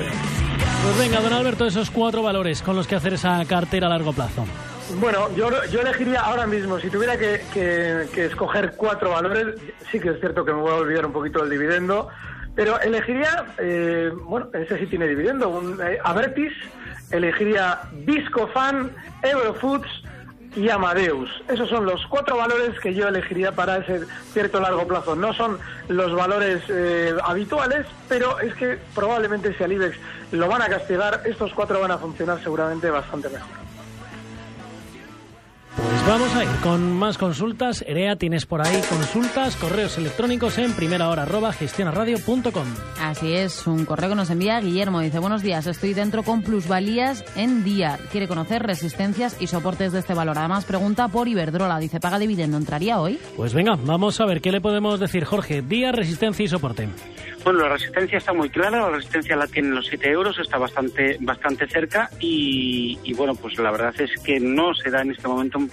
Pues 0.83 0.99
venga, 0.99 1.21
don 1.21 1.33
Alberto, 1.33 1.67
esos 1.67 1.91
cuatro 1.91 2.23
valores 2.23 2.63
con 2.63 2.77
los 2.77 2.87
que 2.87 2.95
hacer 2.95 3.15
esa 3.15 3.45
cartera 3.45 3.87
a 3.87 3.91
largo 3.91 4.13
plazo. 4.13 4.47
Bueno, 5.01 5.29
yo, 5.35 5.51
yo 5.67 5.81
elegiría 5.81 6.21
ahora 6.21 6.47
mismo, 6.47 6.79
si 6.79 6.89
tuviera 6.89 7.17
que, 7.17 7.41
que, 7.53 8.25
escoger 8.27 8.75
cuatro 8.77 9.11
valores, 9.11 9.61
sí 9.91 9.99
que 9.99 10.11
es 10.11 10.21
cierto 10.21 10.45
que 10.45 10.53
me 10.53 10.61
voy 10.61 10.71
a 10.71 10.75
olvidar 10.77 11.07
un 11.07 11.13
poquito 11.13 11.41
del 11.41 11.51
dividendo, 11.51 12.09
pero 12.55 12.81
elegiría, 12.81 13.47
eh, 13.59 14.13
bueno, 14.25 14.49
ese 14.55 14.79
sí 14.79 14.87
tiene 14.87 15.09
dividendo, 15.09 15.49
un 15.49 15.81
eh, 15.83 15.99
Avertis, 16.05 16.53
elegiría 17.11 17.81
Viscofan, 17.93 18.93
Eurofoods, 19.23 19.96
y 20.57 20.71
Amadeus. 20.71 21.31
Esos 21.49 21.69
son 21.69 21.85
los 21.85 22.07
cuatro 22.07 22.37
valores 22.37 22.81
que 22.81 22.95
yo 22.95 23.07
elegiría 23.07 23.53
para 23.53 23.77
ese 23.77 24.07
cierto 24.33 24.59
largo 24.59 24.87
plazo. 24.89 25.15
No 25.15 25.33
son 25.35 25.59
los 25.89 26.15
valores 26.15 26.63
eh, 26.69 27.15
habituales, 27.23 27.87
pero 28.09 28.41
es 28.41 28.55
que 28.55 28.79
probablemente 28.95 29.55
si 29.55 29.63
al 29.63 29.73
IBEX 29.73 29.97
lo 30.33 30.49
van 30.49 30.63
a 30.63 30.69
castigar, 30.69 31.23
estos 31.27 31.53
cuatro 31.53 31.81
van 31.81 31.91
a 31.91 31.99
funcionar 31.99 32.43
seguramente 32.43 32.91
bastante 32.91 33.29
mejor. 33.29 33.66
Pues 35.89 36.05
vamos 36.05 36.35
a 36.35 36.43
ir 36.43 36.51
con 36.65 36.93
más 36.99 37.17
consultas. 37.17 37.85
Erea, 37.87 38.17
tienes 38.17 38.45
por 38.45 38.61
ahí 38.61 38.81
consultas, 38.89 39.55
correos 39.55 39.97
electrónicos 39.99 40.59
en 40.59 40.73
primera 40.73 41.09
hora 41.09 41.23
arroba 41.23 41.53
gestionaradio.com. 41.53 42.67
Así 43.01 43.33
es, 43.33 43.69
un 43.69 43.85
correo 43.85 44.09
que 44.09 44.17
nos 44.17 44.31
envía 44.31 44.59
Guillermo. 44.59 45.01
Dice, 45.01 45.21
buenos 45.21 45.43
días, 45.43 45.69
estoy 45.69 45.95
dentro 45.95 46.25
con 46.25 46.43
plusvalías 46.43 47.25
en 47.37 47.63
día. 47.63 48.01
Quiere 48.11 48.27
conocer 48.27 48.65
resistencias 48.65 49.41
y 49.41 49.47
soportes 49.47 49.93
de 49.93 50.01
este 50.01 50.15
valor. 50.15 50.39
Además, 50.39 50.65
pregunta 50.65 51.07
por 51.07 51.29
Iberdrola. 51.29 51.79
Dice, 51.79 52.01
¿paga 52.01 52.19
dividendo? 52.19 52.57
¿Entraría 52.57 52.99
hoy? 52.99 53.21
Pues 53.37 53.55
venga, 53.55 53.77
vamos 53.81 54.21
a 54.21 54.27
ver 54.27 54.41
qué 54.41 54.51
le 54.51 54.61
podemos 54.61 54.99
decir, 54.99 55.25
Jorge. 55.25 55.63
Día, 55.63 55.93
resistencia 55.93 56.45
y 56.45 56.49
soporte. 56.49 56.89
Bueno, 57.47 57.61
la 57.61 57.69
resistencia 57.69 58.19
está 58.19 58.33
muy 58.33 58.51
clara, 58.51 58.81
la 58.81 58.91
resistencia 58.91 59.37
la 59.37 59.47
tienen 59.47 59.73
los 59.73 59.87
7 59.87 60.11
euros, 60.11 60.37
está 60.37 60.59
bastante, 60.59 61.17
bastante 61.21 61.69
cerca 61.69 62.11
y, 62.19 63.15
bueno, 63.15 63.37
pues 63.37 63.57
la 63.61 63.71
verdad 63.71 63.95
es 64.01 64.11
que 64.25 64.41
no 64.41 64.75
se 64.75 64.91
da 64.91 65.03
en 65.03 65.13
este 65.13 65.29
momento 65.29 65.57
un, 65.57 65.71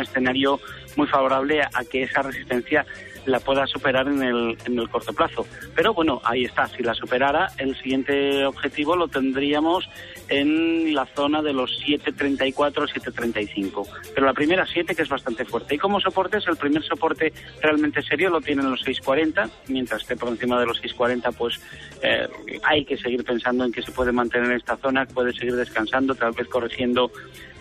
escenario 0.00 0.60
muy 0.96 1.06
favorable 1.06 1.62
a 1.62 1.84
que 1.90 2.02
esa 2.02 2.22
resistencia 2.22 2.84
la 3.26 3.40
pueda 3.40 3.66
superar 3.66 4.08
en 4.08 4.22
el, 4.22 4.56
en 4.64 4.78
el 4.78 4.88
corto 4.88 5.12
plazo. 5.12 5.46
Pero 5.74 5.94
bueno, 5.94 6.20
ahí 6.24 6.44
está. 6.44 6.66
Si 6.68 6.82
la 6.82 6.94
superara, 6.94 7.48
el 7.58 7.76
siguiente 7.76 8.44
objetivo 8.44 8.96
lo 8.96 9.08
tendríamos 9.08 9.88
en 10.28 10.94
la 10.94 11.06
zona 11.06 11.42
de 11.42 11.52
los 11.52 11.82
7.34, 11.84 12.54
7.35. 12.54 13.86
Pero 14.14 14.26
la 14.26 14.32
primera 14.32 14.64
7 14.66 14.94
que 14.94 15.02
es 15.02 15.08
bastante 15.08 15.44
fuerte. 15.44 15.74
Y 15.74 15.78
como 15.78 16.00
soportes, 16.00 16.46
el 16.46 16.56
primer 16.56 16.82
soporte 16.84 17.32
realmente 17.60 18.02
serio 18.02 18.30
lo 18.30 18.40
tienen 18.40 18.70
los 18.70 18.84
6.40. 18.84 19.50
Mientras 19.68 20.02
esté 20.02 20.16
por 20.16 20.28
encima 20.28 20.58
de 20.60 20.66
los 20.66 20.80
6.40, 20.82 21.34
pues 21.36 21.60
eh, 22.02 22.28
hay 22.64 22.84
que 22.84 22.96
seguir 22.96 23.24
pensando 23.24 23.64
en 23.64 23.72
que 23.72 23.82
se 23.82 23.92
puede 23.92 24.12
mantener 24.12 24.50
en 24.50 24.56
esta 24.56 24.76
zona, 24.76 25.04
puede 25.06 25.32
seguir 25.32 25.56
descansando, 25.56 26.14
tal 26.14 26.32
vez 26.32 26.48
corrigiendo 26.48 27.10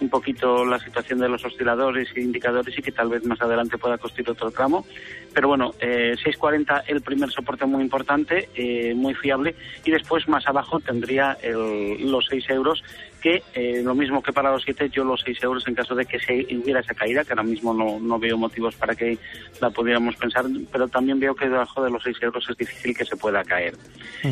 un 0.02 0.10
poquito 0.10 0.66
la 0.66 0.80
situación 0.80 1.20
de 1.20 1.28
los 1.28 1.44
osciladores 1.44 2.08
e 2.16 2.22
indicadores 2.22 2.78
y 2.78 2.82
que 2.82 2.92
tal 2.92 3.10
vez 3.10 3.26
más 3.26 3.42
adelante 3.42 3.78
pueda 3.78 3.98
construir 3.98 4.30
otro 4.30 4.52
tramo. 4.52 4.86
Pero 5.34 5.49
bueno, 5.50 5.74
eh, 5.80 6.16
6.40 6.24 6.84
el 6.86 7.02
primer 7.02 7.32
soporte 7.32 7.66
muy 7.66 7.82
importante, 7.82 8.50
eh, 8.54 8.94
muy 8.94 9.16
fiable, 9.16 9.56
y 9.84 9.90
después 9.90 10.28
más 10.28 10.48
abajo 10.48 10.80
tendría 10.80 11.38
el, 11.42 12.12
los 12.12 12.28
6 12.30 12.52
euros, 12.52 12.84
que 13.20 13.42
eh, 13.56 13.82
lo 13.84 13.96
mismo 13.96 14.22
que 14.22 14.32
para 14.32 14.52
los 14.52 14.62
7, 14.62 14.90
yo 14.92 15.04
los 15.04 15.22
6 15.22 15.42
euros 15.42 15.68
en 15.68 15.74
caso 15.74 15.96
de 15.96 16.06
que 16.06 16.20
se 16.20 16.46
hubiera 16.56 16.82
esa 16.82 16.94
caída, 16.94 17.24
que 17.24 17.34
ahora 17.34 17.42
mismo 17.42 17.74
no, 17.74 18.00
no 18.00 18.20
veo 18.20 18.38
motivos 18.38 18.76
para 18.76 18.94
que 18.94 19.18
la 19.60 19.72
pudiéramos 19.72 20.16
pensar, 20.18 20.46
pero 20.72 20.88
también 20.88 21.20
veo 21.20 21.34
que 21.34 21.50
debajo 21.50 21.84
de 21.84 21.90
los 21.90 22.04
6 22.04 22.18
euros 22.22 22.48
es 22.48 22.56
difícil 22.56 22.96
que 22.96 23.06
se 23.06 23.18
pueda 23.18 23.44
caer. 23.44 23.74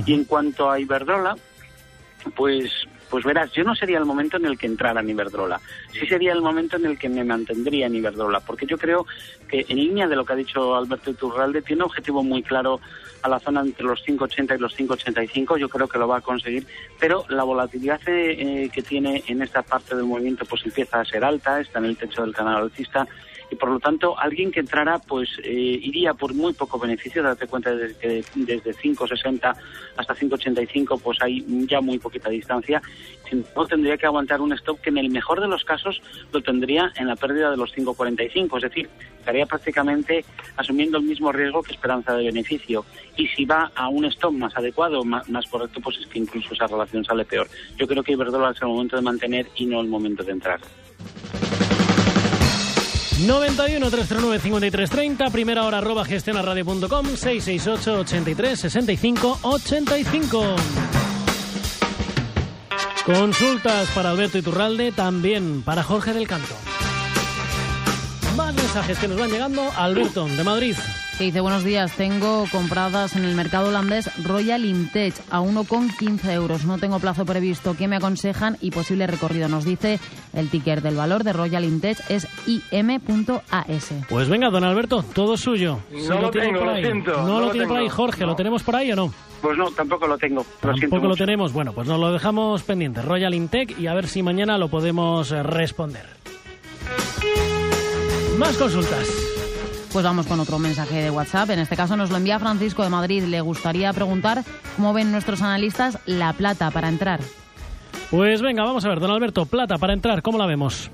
Y 0.06 0.14
en 0.14 0.24
cuanto 0.26 0.70
a 0.70 0.80
Iberdrola, 0.80 1.36
pues 2.36 2.88
pues 3.10 3.24
verás, 3.24 3.52
yo 3.54 3.64
no 3.64 3.74
sería 3.76 3.98
el 3.98 4.06
momento 4.06 4.38
en 4.38 4.46
el 4.46 4.58
que 4.58 4.68
entrara 4.68 5.00
en 5.00 5.10
Iberdrola. 5.10 5.62
Sí 5.94 6.06
sería 6.08 6.34
el 6.34 6.42
momento 6.42 6.76
en 6.76 6.86
el 6.86 7.00
que 7.00 7.08
me 7.08 7.24
mantendría 7.24 7.88
en 7.88 7.96
Iberdrola, 7.96 8.42
porque 8.42 8.66
yo 8.66 8.78
creo 8.78 9.06
que 9.48 9.66
en 9.68 9.78
línea 9.78 10.08
de 10.08 10.16
lo 10.16 10.26
que 10.26 10.34
ha 10.34 10.36
dicho 10.36 10.76
Alberto 10.76 11.12
Iturralde, 11.12 11.62
tiene 11.62 11.84
un 11.84 11.90
objetivo 11.90 12.24
muy 12.24 12.44
claro 12.44 12.82
a 13.22 13.30
la 13.30 13.40
zona 13.40 13.62
entre 13.62 13.86
los 13.86 14.06
5,80 14.06 14.58
y 14.58 14.62
los 14.62 14.78
5,85. 14.78 15.58
Yo 15.58 15.70
creo 15.70 15.88
que 15.88 15.98
lo 15.98 16.08
va 16.08 16.18
a 16.18 16.22
conseguir, 16.22 16.68
pero 17.00 17.26
la 17.30 17.44
volatilidad 17.44 18.02
eh, 18.08 18.70
que 18.74 18.82
tiene 18.82 19.24
en 19.28 19.42
esta 19.42 19.62
parte 19.62 19.96
del 19.96 20.06
movimiento 20.06 20.46
pues 20.46 20.66
empieza 20.66 21.00
a 21.00 21.06
ser 21.06 21.24
alta, 21.24 21.62
está 21.62 21.80
en 21.80 21.86
el 21.86 21.98
techo 21.98 22.24
del 22.24 22.34
canal 22.34 22.64
alcista 22.64 23.08
y 23.50 23.56
por 23.56 23.70
lo 23.70 23.80
tanto 23.80 24.18
alguien 24.18 24.52
que 24.52 24.60
entrara 24.60 25.00
pues 25.00 25.30
eh, 25.44 25.80
iría 25.82 26.14
por 26.14 26.34
muy 26.34 26.54
poco 26.54 26.80
beneficio, 26.80 27.24
date 27.24 27.48
cuenta 27.48 27.74
de 27.74 27.96
que 27.96 28.24
desde 28.36 28.74
5.60 28.74 29.56
hasta 29.98 30.16
5.85 30.16 31.02
pues 31.02 31.18
hay 31.22 31.46
ya 31.68 31.82
muy 31.82 32.00
poquita 32.00 32.30
distancia, 32.30 32.82
no 33.56 33.66
tendría 33.66 33.98
que 33.98 34.06
aguantar 34.06 34.42
un 34.42 34.54
stop 34.54 34.80
que 34.82 34.90
en 34.90 34.98
el 34.98 35.10
mejor 35.10 35.42
de 35.42 35.48
los 35.48 35.64
casos 35.64 36.02
lo 36.32 36.42
tendría 36.42 36.92
en 36.96 37.08
la 37.08 37.16
pérdida 37.16 37.52
de 37.52 37.58
los 37.58 37.74
5.45, 37.76 38.58
es 38.58 38.64
decir, 38.64 38.90
estaría 39.20 39.46
prácticamente 39.46 40.24
asumiendo 40.56 40.98
el 40.98 41.04
mismo 41.04 41.32
riesgo 41.32 41.62
que 41.62 41.74
esperanza 41.74 42.14
de 42.16 42.26
beneficio 42.26 42.86
y 43.18 43.28
si 43.28 43.46
va 43.46 43.72
a 43.76 43.90
un 43.90 44.06
stop 44.06 44.34
más 44.34 44.56
adecuado, 44.56 45.04
más, 45.04 45.26
correcto, 45.50 45.82
pues 45.82 45.98
es 45.98 46.08
que 46.08 46.20
incluso 46.20 46.54
esa 46.54 46.68
relación 46.68 47.04
sale 47.04 47.26
peor. 47.26 47.48
Yo 47.78 47.88
creo 47.88 48.04
que 48.04 48.14
Iberdrola 48.14 48.52
es 48.52 48.62
el 48.62 48.68
momento 48.68 48.96
de 48.96 49.02
mantener 49.02 49.48
y 49.56 49.66
no 49.66 49.82
el 49.82 49.88
momento 49.88 50.24
de 50.24 50.32
entrar. 50.32 50.60
91 53.26 53.90
339 53.90 54.40
5330, 54.40 55.30
primera 55.32 55.64
hora 55.64 55.80
arroba 55.80 56.06
gestionaradio.com, 56.06 57.06
668 57.16 58.00
83 58.02 58.60
65 58.60 59.40
85. 59.42 60.56
Consultas 63.06 63.90
para 63.96 64.12
Alberto 64.12 64.38
Iturralde, 64.38 64.92
también 64.92 65.64
para 65.64 65.82
Jorge 65.82 66.14
del 66.14 66.28
Canto. 66.28 66.54
Más 68.36 68.54
mensajes 68.54 69.00
que 69.00 69.08
nos 69.08 69.18
van 69.18 69.32
llegando. 69.32 69.72
Alberto, 69.78 70.28
de 70.28 70.44
Madrid. 70.44 70.76
Que 71.18 71.24
dice, 71.24 71.42
buenos 71.42 71.64
días, 71.64 71.92
tengo 71.94 72.46
compradas 72.52 73.16
en 73.16 73.26
el 73.26 73.34
mercado 73.34 73.70
holandés 73.70 74.08
Royal 74.24 74.64
Intech 74.64 75.16
a 75.32 75.40
1,15 75.42 76.32
euros. 76.32 76.64
No 76.66 76.78
tengo 76.78 77.00
plazo 77.00 77.26
previsto. 77.26 77.76
¿Qué 77.76 77.88
me 77.88 77.96
aconsejan 77.96 78.56
y 78.62 78.70
posible 78.70 79.08
recorrido? 79.08 79.50
Nos 79.50 79.66
dice 79.66 80.00
el 80.34 80.50
ticker 80.52 80.84
del 80.84 80.96
valor 80.96 81.24
de 81.24 81.34
Royal 81.34 81.64
Intech 81.66 81.98
es 82.10 82.28
im.as. 82.46 83.92
Pues 84.08 84.30
venga, 84.30 84.52
don 84.52 84.64
Alberto, 84.64 85.04
todo 85.16 85.38
suyo. 85.38 85.80
No 85.92 86.00
Si 86.00 86.08
lo 86.10 86.30
tiene 86.30 86.48
tengo, 86.50 86.60
por 86.60 86.68
lo 86.68 86.74
ahí. 86.76 86.84
siento, 86.84 87.12
No, 87.14 87.28
no 87.28 87.40
lo 87.40 87.46
lo 87.48 87.52
tiene 87.52 87.66
por 87.68 87.78
tengo. 87.78 87.90
ahí, 87.90 87.96
Jorge. 87.96 88.26
¿Lo 88.28 88.36
tenemos 88.36 88.62
por 88.62 88.76
ahí 88.76 88.92
o 88.92 88.96
no? 88.96 89.14
Pues 89.42 89.58
no, 89.58 89.72
tampoco 89.72 90.06
lo 90.06 90.18
tengo. 90.20 90.46
Lo 90.62 90.76
Tampoco 90.76 91.08
lo 91.08 91.16
tenemos. 91.16 91.52
Bueno, 91.52 91.74
pues 91.74 91.88
nos 91.88 92.00
lo 92.00 92.12
dejamos 92.12 92.62
pendiente. 92.62 93.02
Royal 93.02 93.34
Intech 93.34 93.80
y 93.80 93.88
a 93.88 93.96
ver 93.96 94.08
si 94.08 94.22
mañana 94.22 94.60
lo 94.60 94.68
podemos 94.70 95.32
eh, 95.32 95.42
responder. 95.42 96.06
Más 98.38 98.56
consultas. 98.58 99.08
Pues 99.92 100.04
vamos 100.04 100.28
con 100.28 100.40
otro 100.40 100.60
mensaje 100.60 101.02
de 101.02 101.10
WhatsApp. 101.10 101.50
En 101.52 101.60
este 101.60 101.76
caso 101.76 101.96
nos 101.98 102.12
lo 102.12 102.18
envía 102.18 102.40
Francisco 102.40 102.84
de 102.84 102.90
Madrid. 102.90 103.24
Le 103.24 103.42
gustaría 103.42 103.92
preguntar 103.94 104.44
cómo 104.76 104.94
ven 104.94 105.12
nuestros 105.12 105.42
analistas 105.42 105.98
la 106.06 106.34
plata 106.34 106.72
para 106.72 106.90
entrar. 106.90 107.20
Pues 108.12 108.42
venga, 108.42 108.64
vamos 108.64 108.86
a 108.86 108.90
ver, 108.90 109.00
don 109.00 109.12
Alberto, 109.12 109.46
plata 109.46 109.78
para 109.78 109.94
entrar, 109.94 110.22
¿cómo 110.22 110.38
la 110.38 110.46
vemos? 110.46 110.90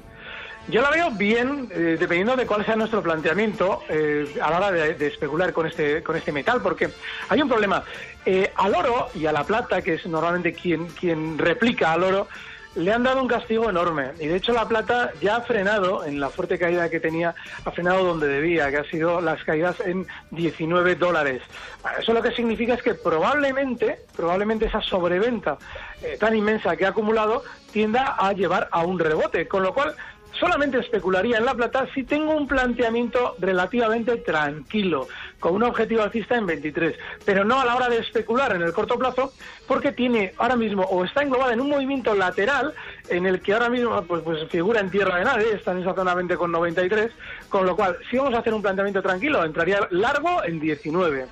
Yo 0.69 0.81
la 0.81 0.89
veo 0.89 1.11
bien, 1.11 1.67
eh, 1.71 1.97
dependiendo 1.99 2.35
de 2.37 2.45
cuál 2.45 2.65
sea 2.65 2.75
nuestro 2.75 3.03
planteamiento 3.03 3.81
eh, 3.89 4.33
a 4.41 4.49
la 4.49 4.57
hora 4.57 4.71
de, 4.71 4.93
de 4.93 5.07
especular 5.07 5.51
con 5.51 5.67
este, 5.67 6.01
con 6.01 6.15
este 6.15 6.31
metal, 6.31 6.61
porque 6.61 6.89
hay 7.27 7.41
un 7.41 7.49
problema. 7.49 7.83
Eh, 8.25 8.51
al 8.55 8.73
oro 8.73 9.09
y 9.13 9.25
a 9.25 9.33
la 9.33 9.43
plata, 9.43 9.81
que 9.81 9.95
es 9.95 10.05
normalmente 10.05 10.53
quien, 10.53 10.87
quien 10.87 11.37
replica 11.37 11.91
al 11.91 12.03
oro, 12.03 12.27
le 12.75 12.91
han 12.91 13.03
dado 13.03 13.21
un 13.21 13.27
castigo 13.27 13.69
enorme. 13.69 14.11
Y 14.19 14.27
de 14.27 14.37
hecho 14.37 14.53
la 14.53 14.67
plata 14.67 15.11
ya 15.21 15.37
ha 15.37 15.41
frenado, 15.41 16.05
en 16.05 16.19
la 16.19 16.29
fuerte 16.29 16.57
caída 16.57 16.89
que 16.89 16.99
tenía, 16.99 17.35
ha 17.65 17.71
frenado 17.71 18.03
donde 18.03 18.27
debía, 18.27 18.69
que 18.71 18.77
ha 18.77 18.83
sido 18.85 19.21
las 19.21 19.43
caídas 19.43 19.79
en 19.81 20.07
19 20.31 20.95
dólares. 20.95 21.41
Bueno, 21.81 21.97
Eso 21.99 22.13
lo 22.13 22.21
que 22.21 22.31
significa 22.31 22.73
es 22.73 22.81
que 22.81 22.95
probablemente, 22.95 23.99
probablemente 24.15 24.65
esa 24.65 24.81
sobreventa 24.81 25.57
eh, 26.01 26.17
tan 26.19 26.35
inmensa 26.35 26.75
que 26.75 26.85
ha 26.85 26.89
acumulado 26.89 27.43
tienda 27.71 28.15
a 28.17 28.33
llevar 28.33 28.69
a 28.71 28.83
un 28.83 28.99
rebote, 28.99 29.47
con 29.47 29.63
lo 29.63 29.73
cual 29.73 29.95
solamente 30.43 30.77
especularía 30.77 31.37
en 31.37 31.45
la 31.45 31.53
plata 31.53 31.87
si 31.93 32.03
tengo 32.03 32.35
un 32.35 32.49
planteamiento 32.49 33.37
relativamente 33.39 34.17
tranquilo, 34.17 35.07
con 35.39 35.55
un 35.55 35.63
objetivo 35.63 36.01
alcista 36.01 36.35
en 36.35 36.45
23, 36.45 36.97
pero 37.23 37.45
no 37.45 37.61
a 37.61 37.65
la 37.65 37.77
hora 37.77 37.87
de 37.87 37.99
especular 37.99 38.53
en 38.53 38.61
el 38.61 38.73
corto 38.73 38.99
plazo, 38.99 39.31
porque 39.69 39.93
tiene 39.93 40.33
ahora 40.37 40.57
mismo 40.57 40.83
o 40.83 41.05
está 41.05 41.23
englobada 41.23 41.53
en 41.53 41.61
un 41.61 41.69
movimiento 41.69 42.13
lateral 42.13 42.73
en 43.07 43.25
el 43.25 43.39
que 43.39 43.53
ahora 43.53 43.69
mismo 43.69 44.03
pues, 44.03 44.21
pues 44.21 44.49
figura 44.49 44.81
en 44.81 44.89
tierra 44.89 45.15
de 45.15 45.23
nadie, 45.23 45.53
está 45.53 45.71
en 45.71 45.77
esa 45.77 45.93
zona 45.93 46.13
20 46.13 46.35
con 46.35 46.51
93, 46.51 47.11
con 47.47 47.65
lo 47.65 47.77
cual 47.77 47.97
si 48.11 48.17
vamos 48.17 48.33
a 48.33 48.39
hacer 48.39 48.53
un 48.53 48.61
planteamiento 48.61 49.01
tranquilo, 49.01 49.45
entraría 49.45 49.87
largo 49.91 50.43
en 50.43 50.59
19 50.59 51.25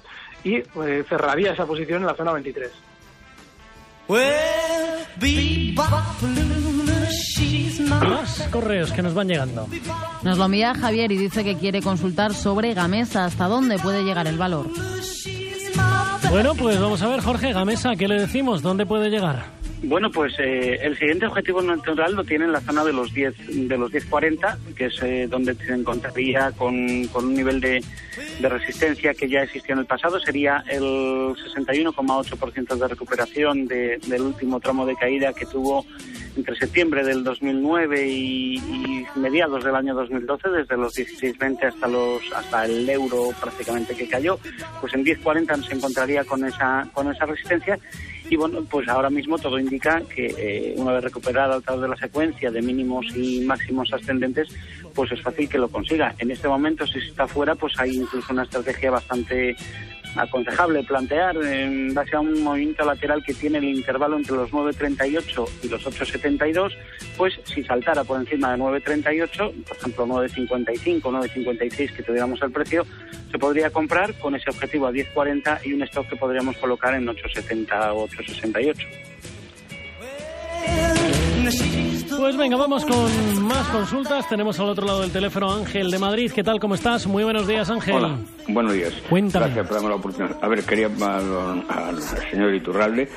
y 0.46 0.56
eh, 0.56 1.04
cerraría 1.10 1.52
esa 1.52 1.66
posición 1.66 2.00
en 2.00 2.08
la 2.08 2.16
zona 2.16 2.32
23. 2.32 2.72
Más 8.00 8.48
correos 8.52 8.92
que 8.92 9.02
nos 9.02 9.14
van 9.14 9.28
llegando. 9.28 9.68
Nos 10.24 10.38
lo 10.38 10.46
envía 10.46 10.74
Javier 10.74 11.12
y 11.12 11.18
dice 11.18 11.44
que 11.44 11.58
quiere 11.58 11.82
consultar 11.82 12.34
sobre 12.34 12.74
Gamesa, 12.74 13.26
hasta 13.26 13.48
dónde 13.48 13.78
puede 13.80 14.04
llegar 14.04 14.28
el 14.28 14.38
valor. 14.38 14.68
Bueno, 16.30 16.56
pues 16.56 16.80
vamos 16.80 17.02
a 17.02 17.08
ver, 17.10 17.22
Jorge 17.22 17.52
Gamesa, 17.52 17.96
¿qué 17.96 18.08
le 18.08 18.22
decimos? 18.22 18.62
¿Dónde 18.62 18.86
puede 18.86 19.10
llegar? 19.10 19.61
Bueno, 19.84 20.12
pues 20.12 20.34
eh, 20.38 20.78
el 20.84 20.96
siguiente 20.98 21.26
objetivo 21.26 21.62
natural 21.62 22.14
lo 22.14 22.24
tiene 22.24 22.46
en 22.46 22.52
la 22.52 22.62
zona 22.62 22.84
de 22.86 22.94
los 22.94 23.12
10 23.14 23.68
de 23.68 23.78
los 23.80 23.92
10.40, 23.92 24.76
que 24.76 24.86
es 24.86 25.02
eh, 25.02 25.28
donde 25.28 25.56
se 25.56 25.74
encontraría 25.74 26.52
con, 26.52 27.08
con 27.08 27.26
un 27.26 27.34
nivel 27.34 27.60
de, 27.60 27.84
de 28.40 28.50
resistencia 28.50 29.16
que 29.16 29.28
ya 29.28 29.42
existió 29.42 29.74
en 29.74 29.80
el 29.80 29.88
pasado. 29.88 30.20
Sería 30.20 30.64
el 30.70 30.84
61,8% 30.84 32.76
de 32.76 32.88
recuperación 32.88 33.66
de- 33.68 33.98
del 34.06 34.22
último 34.22 34.60
tramo 34.60 34.86
de 34.86 34.96
caída 34.96 35.34
que 35.34 35.48
tuvo 35.48 35.84
entre 36.38 36.56
septiembre 36.56 37.04
del 37.04 37.24
2009 37.24 38.08
y, 38.08 38.56
y 38.58 39.01
mediados 39.22 39.64
del 39.64 39.76
año 39.76 39.94
2012, 39.94 40.50
desde 40.50 40.78
los 40.78 40.94
16.20 40.94 41.68
hasta 41.68 41.88
los 41.88 42.22
hasta 42.34 42.66
el 42.66 42.90
euro 42.90 43.30
prácticamente 43.40 43.96
que 43.96 44.08
cayó. 44.08 44.40
Pues 44.80 44.94
en 44.94 45.06
10.40 45.06 45.68
se 45.68 45.76
encontraría 45.76 46.24
con 46.26 46.44
esa 46.46 46.88
con 46.94 47.12
esa 47.12 47.26
resistencia 47.26 47.80
y 48.32 48.38
bueno, 48.38 48.64
pues 48.64 48.88
ahora 48.88 49.10
mismo 49.10 49.38
todo 49.38 49.60
indica 49.60 50.02
que 50.04 50.28
eh, 50.38 50.74
una 50.78 50.94
vez 50.94 51.04
recuperada 51.04 51.58
a 51.58 51.60
través 51.60 51.82
de 51.82 51.88
la 51.90 51.98
secuencia 51.98 52.50
de 52.50 52.62
mínimos 52.62 53.06
y 53.14 53.42
máximos 53.42 53.92
ascendentes, 53.92 54.48
pues 54.94 55.12
es 55.12 55.22
fácil 55.22 55.50
que 55.50 55.58
lo 55.58 55.68
consiga. 55.68 56.16
En 56.20 56.32
este 56.32 56.48
momento, 56.48 56.86
si 56.86 57.00
está 57.00 57.28
fuera, 57.28 57.56
pues 57.56 57.74
hay 57.80 57.96
incluso 57.96 58.32
una 58.32 58.44
estrategia 58.44 58.92
bastante 58.92 59.56
aconsejable 60.16 60.84
plantear 60.84 61.38
en 61.38 61.94
base 61.94 62.16
a 62.16 62.20
un 62.20 62.44
movimiento 62.44 62.84
lateral 62.86 63.24
que 63.24 63.34
tiene 63.34 63.60
el 63.60 63.66
intervalo 63.66 64.18
entre 64.18 64.36
los 64.36 64.52
9.38 64.52 65.50
y 65.64 65.70
los 65.70 65.86
8.72, 65.86 66.74
pues 67.18 67.40
si 67.46 67.64
saltara 67.64 68.04
por 68.04 68.20
encima 68.20 68.52
de 68.52 68.62
9.38, 68.62 69.64
por 69.64 69.78
ejemplo 69.78 70.06
9.55, 70.08 71.02
9.56 71.02 71.94
que 71.94 72.04
tuviéramos 72.04 72.42
el 72.42 72.52
precio, 72.52 72.86
se 73.32 73.40
podría 73.40 73.70
comprar 73.70 74.14
con 74.16 74.36
ese 74.36 74.50
objetivo 74.50 74.88
a 74.88 74.92
10.40 74.92 75.66
y 75.66 75.74
un 75.74 75.84
stock 75.84 76.08
que 76.10 76.16
podríamos 76.16 76.58
colocar 76.58 76.94
en 76.94 77.08
8.70 77.08 77.94
o 77.94 78.08
8.68. 78.08 78.88
Pues 82.18 82.38
venga, 82.38 82.56
vamos 82.56 82.86
con 82.86 83.44
más 83.44 83.68
consultas. 83.70 84.28
Tenemos 84.30 84.58
al 84.60 84.70
otro 84.70 84.86
lado 84.86 85.02
del 85.02 85.12
teléfono 85.12 85.52
Ángel 85.52 85.92
de 85.92 86.00
Madrid. 86.00 86.32
¿Qué 86.34 86.44
tal? 86.44 86.60
¿Cómo 86.60 86.76
estás? 86.76 87.08
Muy 87.08 87.24
buenos 87.24 87.46
días, 87.48 87.70
Ángel. 87.70 87.96
Hola, 87.96 88.18
buenos 88.48 88.74
días. 88.74 88.94
Cuéntame. 89.10 89.46
Gracias 89.48 89.68
por 89.68 89.76
darme 89.76 89.90
la 89.90 89.96
oportunidad. 89.96 90.38
A 90.42 90.48
ver, 90.48 90.64
quería 90.64 90.86
al, 90.88 91.66
al 91.68 92.02
señor 92.32 92.54
Iturralde. 92.54 93.10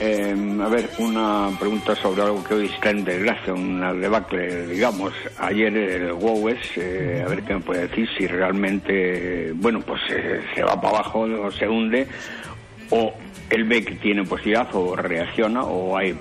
eh, 0.00 0.58
a 0.64 0.68
ver, 0.68 0.90
una 0.98 1.50
pregunta 1.60 1.94
sobre 1.96 2.22
algo 2.22 2.42
que 2.42 2.54
hoy 2.54 2.66
está 2.66 2.90
en 2.90 3.04
desgracia, 3.04 3.52
una 3.54 3.92
debacle, 3.92 4.66
digamos. 4.66 5.12
Ayer 5.38 5.76
el 5.76 6.12
WOWES, 6.14 6.58
eh, 6.78 7.22
a 7.24 7.28
ver 7.28 7.42
qué 7.44 7.54
me 7.54 7.60
puede 7.60 7.86
decir 7.88 8.08
si 8.18 8.26
realmente, 8.26 9.52
bueno, 9.54 9.80
pues 9.80 10.00
eh, 10.10 10.40
se 10.54 10.62
va 10.62 10.80
para 10.80 10.98
abajo 10.98 11.20
o 11.20 11.50
se 11.52 11.68
hunde, 11.68 12.08
o 12.90 13.12
él 13.50 13.64
ve 13.64 13.84
que 13.84 13.94
tiene 13.96 14.24
posibilidad 14.24 14.68
o 14.74 14.96
reacciona, 14.96 15.62
o 15.64 15.96
hay, 15.96 16.18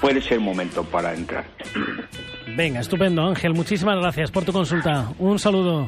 puede 0.00 0.20
ser 0.20 0.40
momento 0.40 0.84
para 0.84 1.14
entrar. 1.14 1.44
Venga, 2.56 2.80
estupendo, 2.80 3.22
Ángel. 3.22 3.54
Muchísimas 3.54 3.98
gracias 3.98 4.30
por 4.30 4.44
tu 4.44 4.52
consulta. 4.52 5.12
Un 5.18 5.38
saludo. 5.38 5.86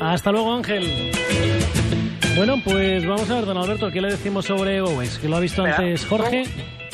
Hasta 0.00 0.30
luego, 0.30 0.54
Ángel. 0.54 1.12
Bueno, 2.36 2.54
pues 2.64 3.04
vamos 3.04 3.28
a 3.30 3.34
ver, 3.34 3.46
don 3.46 3.56
Alberto, 3.56 3.90
¿qué 3.90 4.00
le 4.00 4.12
decimos 4.12 4.44
sobre 4.44 4.80
Gowes? 4.80 5.18
Que 5.18 5.28
lo 5.28 5.36
ha 5.36 5.40
visto 5.40 5.64
antes 5.64 6.06
Jorge. 6.06 6.44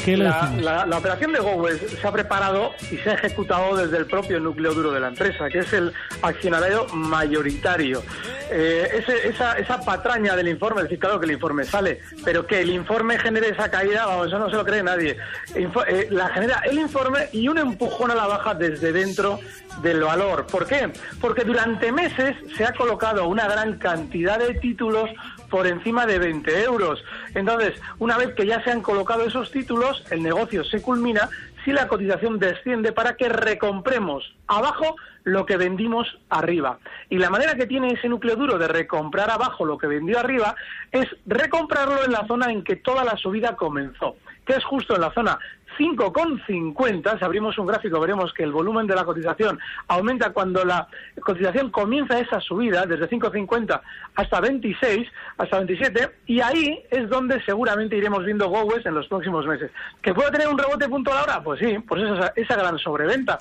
¿Qué 0.05 0.17
le 0.17 0.25
la, 0.25 0.41
decimos? 0.43 0.63
la- 0.63 0.87
la 0.87 0.99
operación 0.99 1.33
de 1.33 1.39
Gowes 1.41 1.81
se 2.01 2.07
ha 2.07 2.13
preparado 2.13 2.73
y 2.91 2.97
se 2.99 3.11
ha 3.11 3.15
ejecutado 3.15 3.77
desde 3.77 3.97
el 3.97 4.07
propio 4.07 4.39
núcleo 4.41 4.75
duro 4.75 4.93
de 4.93 5.01
la 5.01 5.09
empresa, 5.09 5.49
que 5.49 5.61
es 5.61 5.73
el 5.73 5.93
accionario 6.23 6.87
mayoritario. 6.93 8.03
Eh, 8.51 8.89
ese- 8.99 9.29
esa, 9.29 9.59
esa 9.59 9.81
patraña 9.81 10.37
del 10.37 10.49
informe, 10.49 10.81
es 10.83 10.85
decir, 10.85 10.99
claro 10.99 11.19
que 11.19 11.27
el 11.27 11.33
informe 11.33 11.65
sale, 11.65 12.01
pero 12.25 12.47
que 12.47 12.61
el 12.61 12.71
informe 12.71 13.19
genere 13.19 13.49
esa 13.49 13.71
caída, 13.71 14.07
vamos, 14.07 14.27
eso 14.29 14.39
no 14.39 14.51
se 14.51 14.57
lo 14.57 14.65
cree 14.65 14.83
nadie. 14.83 15.17
Info- 15.57 15.85
eh, 15.87 16.09
la 16.11 16.29
genera 16.29 16.61
el 16.67 16.79
informe 16.79 17.29
y 17.33 17.49
un 17.49 17.59
empujón 17.59 18.11
a 18.11 18.15
la 18.15 18.27
baja 18.27 18.55
desde 18.55 18.93
dentro 18.93 19.41
del 19.83 20.03
valor. 20.03 20.47
¿Por 20.47 20.67
qué? 20.67 20.93
Porque 21.21 21.43
durante 21.45 21.91
meses 21.91 22.37
se 22.57 22.65
ha 22.65 22.73
colocado 22.73 23.27
una 23.27 23.49
gran 23.49 23.79
cantidad 23.79 24.39
de 24.39 24.55
títulos 24.55 25.11
por 25.51 25.67
encima 25.67 26.07
de 26.07 26.19
20 26.19 26.63
euros. 26.65 27.03
Entonces, 27.35 27.81
una 27.99 28.17
vez 28.17 28.35
que 28.35 28.47
ya 28.47 28.63
se 28.63 28.71
han 28.71 28.83
colocado 28.83 29.25
esos 29.25 29.51
títulos, 29.51 30.05
el 30.11 30.23
negocio 30.23 30.65
se 30.65 30.83
culmina 30.83 31.29
si 31.65 31.73
la 31.73 31.89
cotización 31.89 32.39
desciende 32.39 32.93
para 32.93 33.17
que 33.17 33.29
recompremos 33.29 34.35
abajo 34.47 34.97
lo 35.25 35.47
que 35.47 35.57
vendimos 35.57 36.19
arriba. 36.29 36.79
Y 37.09 37.19
la 37.19 37.31
manera 37.31 37.55
que 37.55 37.67
tiene 37.67 37.93
ese 37.93 38.09
núcleo 38.09 38.37
duro 38.37 38.59
de 38.59 38.69
recomprar 38.69 39.31
abajo 39.31 39.65
lo 39.65 39.79
que 39.79 39.87
vendió 39.87 40.19
arriba 40.19 40.55
es 40.93 41.09
recomprarlo 41.27 42.05
en 42.05 42.13
la 42.13 42.27
zona 42.27 42.53
en 42.53 42.63
que 42.63 42.77
toda 42.77 43.05
la 43.05 43.17
subida 43.17 43.57
comenzó, 43.57 44.17
que 44.47 44.53
es 44.53 44.65
justo 44.65 44.95
en 44.95 45.01
la 45.01 45.13
zona 45.13 45.39
5,50. 45.79 47.19
Si 47.19 47.25
abrimos 47.25 47.59
un 47.59 47.67
gráfico 47.67 48.01
veremos 48.01 48.33
que 48.33 48.43
el 48.43 48.53
volumen 48.53 48.87
de 48.87 48.95
la 48.95 49.05
cotización 49.05 49.59
aumenta 49.89 50.31
cuando 50.31 50.65
la 50.65 50.89
cotización 51.21 51.71
comienza 51.71 52.19
esa 52.19 52.41
subida, 52.41 52.87
desde 52.87 53.09
5,50 53.09 53.81
hasta 54.15 54.41
26, 54.41 55.09
hasta 55.39 55.59
27, 55.59 56.11
y 56.27 56.41
ahí 56.41 56.83
es 56.91 57.09
donde 57.09 57.43
seguramente 57.45 57.97
iremos 57.97 58.25
viendo 58.25 58.49
Gowes 58.49 58.87
en 58.87 58.95
los 58.95 59.07
próximos 59.09 59.47
meses. 59.47 59.71
¿Que 60.03 60.15
pueda 60.15 60.31
tener 60.31 60.49
un 60.49 60.59
rebote 60.59 60.89
puntual 60.89 61.19
ahora? 61.19 61.43
Pues 61.43 61.61
sí, 61.61 61.79
por 61.81 61.99
eso 61.99 62.15
esa, 62.15 62.33
esa 62.37 62.57
gran 62.57 62.79
sobreventa 62.79 63.39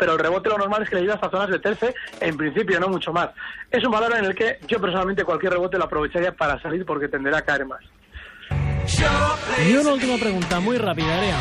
pero 0.00 0.14
el 0.14 0.18
rebote 0.18 0.48
lo 0.48 0.56
normal 0.56 0.82
es 0.82 0.88
que 0.88 0.96
le 0.96 1.02
lleve 1.02 1.12
hasta 1.12 1.30
zonas 1.30 1.50
de 1.50 1.58
terce, 1.58 1.94
en 2.20 2.34
principio 2.34 2.80
no 2.80 2.88
mucho 2.88 3.12
más. 3.12 3.28
Es 3.70 3.84
un 3.84 3.92
valor 3.92 4.16
en 4.16 4.24
el 4.24 4.34
que 4.34 4.58
yo 4.66 4.80
personalmente 4.80 5.24
cualquier 5.24 5.52
rebote 5.52 5.76
lo 5.76 5.84
aprovecharía 5.84 6.32
para 6.32 6.58
salir 6.62 6.86
porque 6.86 7.06
tenderá 7.06 7.38
a 7.38 7.42
caer 7.42 7.66
más. 7.66 7.82
Y 9.68 9.72
una 9.74 9.92
última 9.92 10.16
pregunta, 10.16 10.60
muy 10.60 10.78
rápida, 10.78 11.16
Area. 11.18 11.36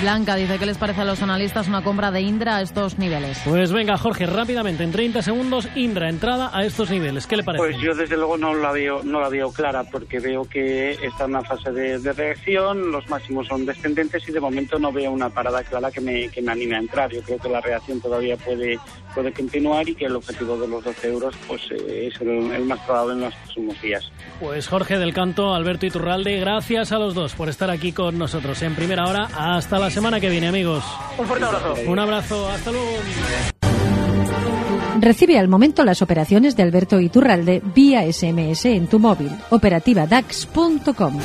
Blanca 0.00 0.34
dice 0.34 0.58
que 0.58 0.64
les 0.64 0.78
parece 0.78 1.02
a 1.02 1.04
los 1.04 1.20
analistas 1.20 1.68
una 1.68 1.82
compra 1.82 2.10
de 2.10 2.22
Indra 2.22 2.56
a 2.56 2.62
estos 2.62 2.98
niveles. 2.98 3.38
Pues 3.44 3.70
venga, 3.70 3.98
Jorge, 3.98 4.24
rápidamente, 4.24 4.82
en 4.82 4.92
30 4.92 5.20
segundos, 5.20 5.68
Indra, 5.74 6.08
entrada 6.08 6.50
a 6.54 6.64
estos 6.64 6.88
niveles. 6.90 7.26
¿Qué 7.26 7.36
le 7.36 7.42
parece? 7.42 7.62
Pues 7.62 7.76
yo 7.82 7.94
desde 7.94 8.16
luego 8.16 8.38
no 8.38 8.54
la 8.54 8.72
veo 8.72 9.02
no 9.02 9.20
la 9.20 9.28
veo 9.28 9.52
clara 9.52 9.84
porque 9.84 10.18
veo 10.18 10.44
que 10.44 10.92
está 10.92 11.24
en 11.24 11.30
una 11.30 11.42
fase 11.42 11.70
de, 11.72 11.98
de 11.98 12.12
reacción, 12.14 12.90
los 12.90 13.10
máximos 13.10 13.46
son 13.48 13.66
descendentes 13.66 14.26
y 14.26 14.32
de 14.32 14.40
momento 14.40 14.78
no 14.78 14.90
veo 14.90 15.10
una 15.10 15.28
parada 15.28 15.62
clara 15.64 15.90
que 15.90 16.00
me, 16.00 16.30
que 16.30 16.40
me 16.40 16.52
anime 16.52 16.76
a 16.76 16.80
entrar. 16.80 17.10
Yo 17.12 17.20
creo 17.22 17.38
que 17.38 17.50
la 17.50 17.60
reacción 17.60 18.00
todavía 18.00 18.38
puede 18.38 18.78
puede 19.14 19.32
continuar 19.32 19.88
y 19.88 19.94
que 19.94 20.06
el 20.06 20.16
objetivo 20.16 20.56
de 20.56 20.68
los 20.68 20.84
12 20.84 21.08
euros 21.08 21.34
pues 21.46 21.62
eh, 21.70 22.08
es 22.08 22.20
el, 22.20 22.28
el 22.28 22.64
más 22.64 22.80
probable 22.80 23.14
en 23.14 23.20
los 23.20 23.34
próximos 23.34 23.80
días. 23.82 24.10
Pues 24.40 24.68
Jorge 24.68 24.98
del 24.98 25.12
Canto, 25.12 25.54
Alberto 25.54 25.86
Iturralde, 25.86 26.38
gracias 26.38 26.92
a 26.92 26.98
los 26.98 27.14
dos 27.14 27.34
por 27.34 27.48
estar 27.48 27.70
aquí 27.70 27.92
con 27.92 28.18
nosotros 28.18 28.60
en 28.62 28.74
primera 28.74 29.06
hora. 29.06 29.28
Hasta 29.34 29.78
la 29.78 29.90
semana 29.90 30.20
que 30.20 30.28
viene, 30.28 30.48
amigos. 30.48 30.84
Un 31.18 31.26
fuerte 31.26 31.44
abrazo. 31.44 31.74
Un 31.86 31.98
abrazo, 31.98 32.48
hasta 32.48 32.70
luego. 32.72 32.90
Recibe 35.00 35.38
al 35.38 35.48
momento 35.48 35.84
las 35.84 36.02
operaciones 36.02 36.56
de 36.56 36.62
Alberto 36.62 37.00
Iturralde 37.00 37.62
vía 37.74 38.02
SMS 38.12 38.66
en 38.66 38.86
tu 38.86 38.98
móvil. 38.98 39.30
Operativa 39.48 40.06
DAX.com. 40.06 41.18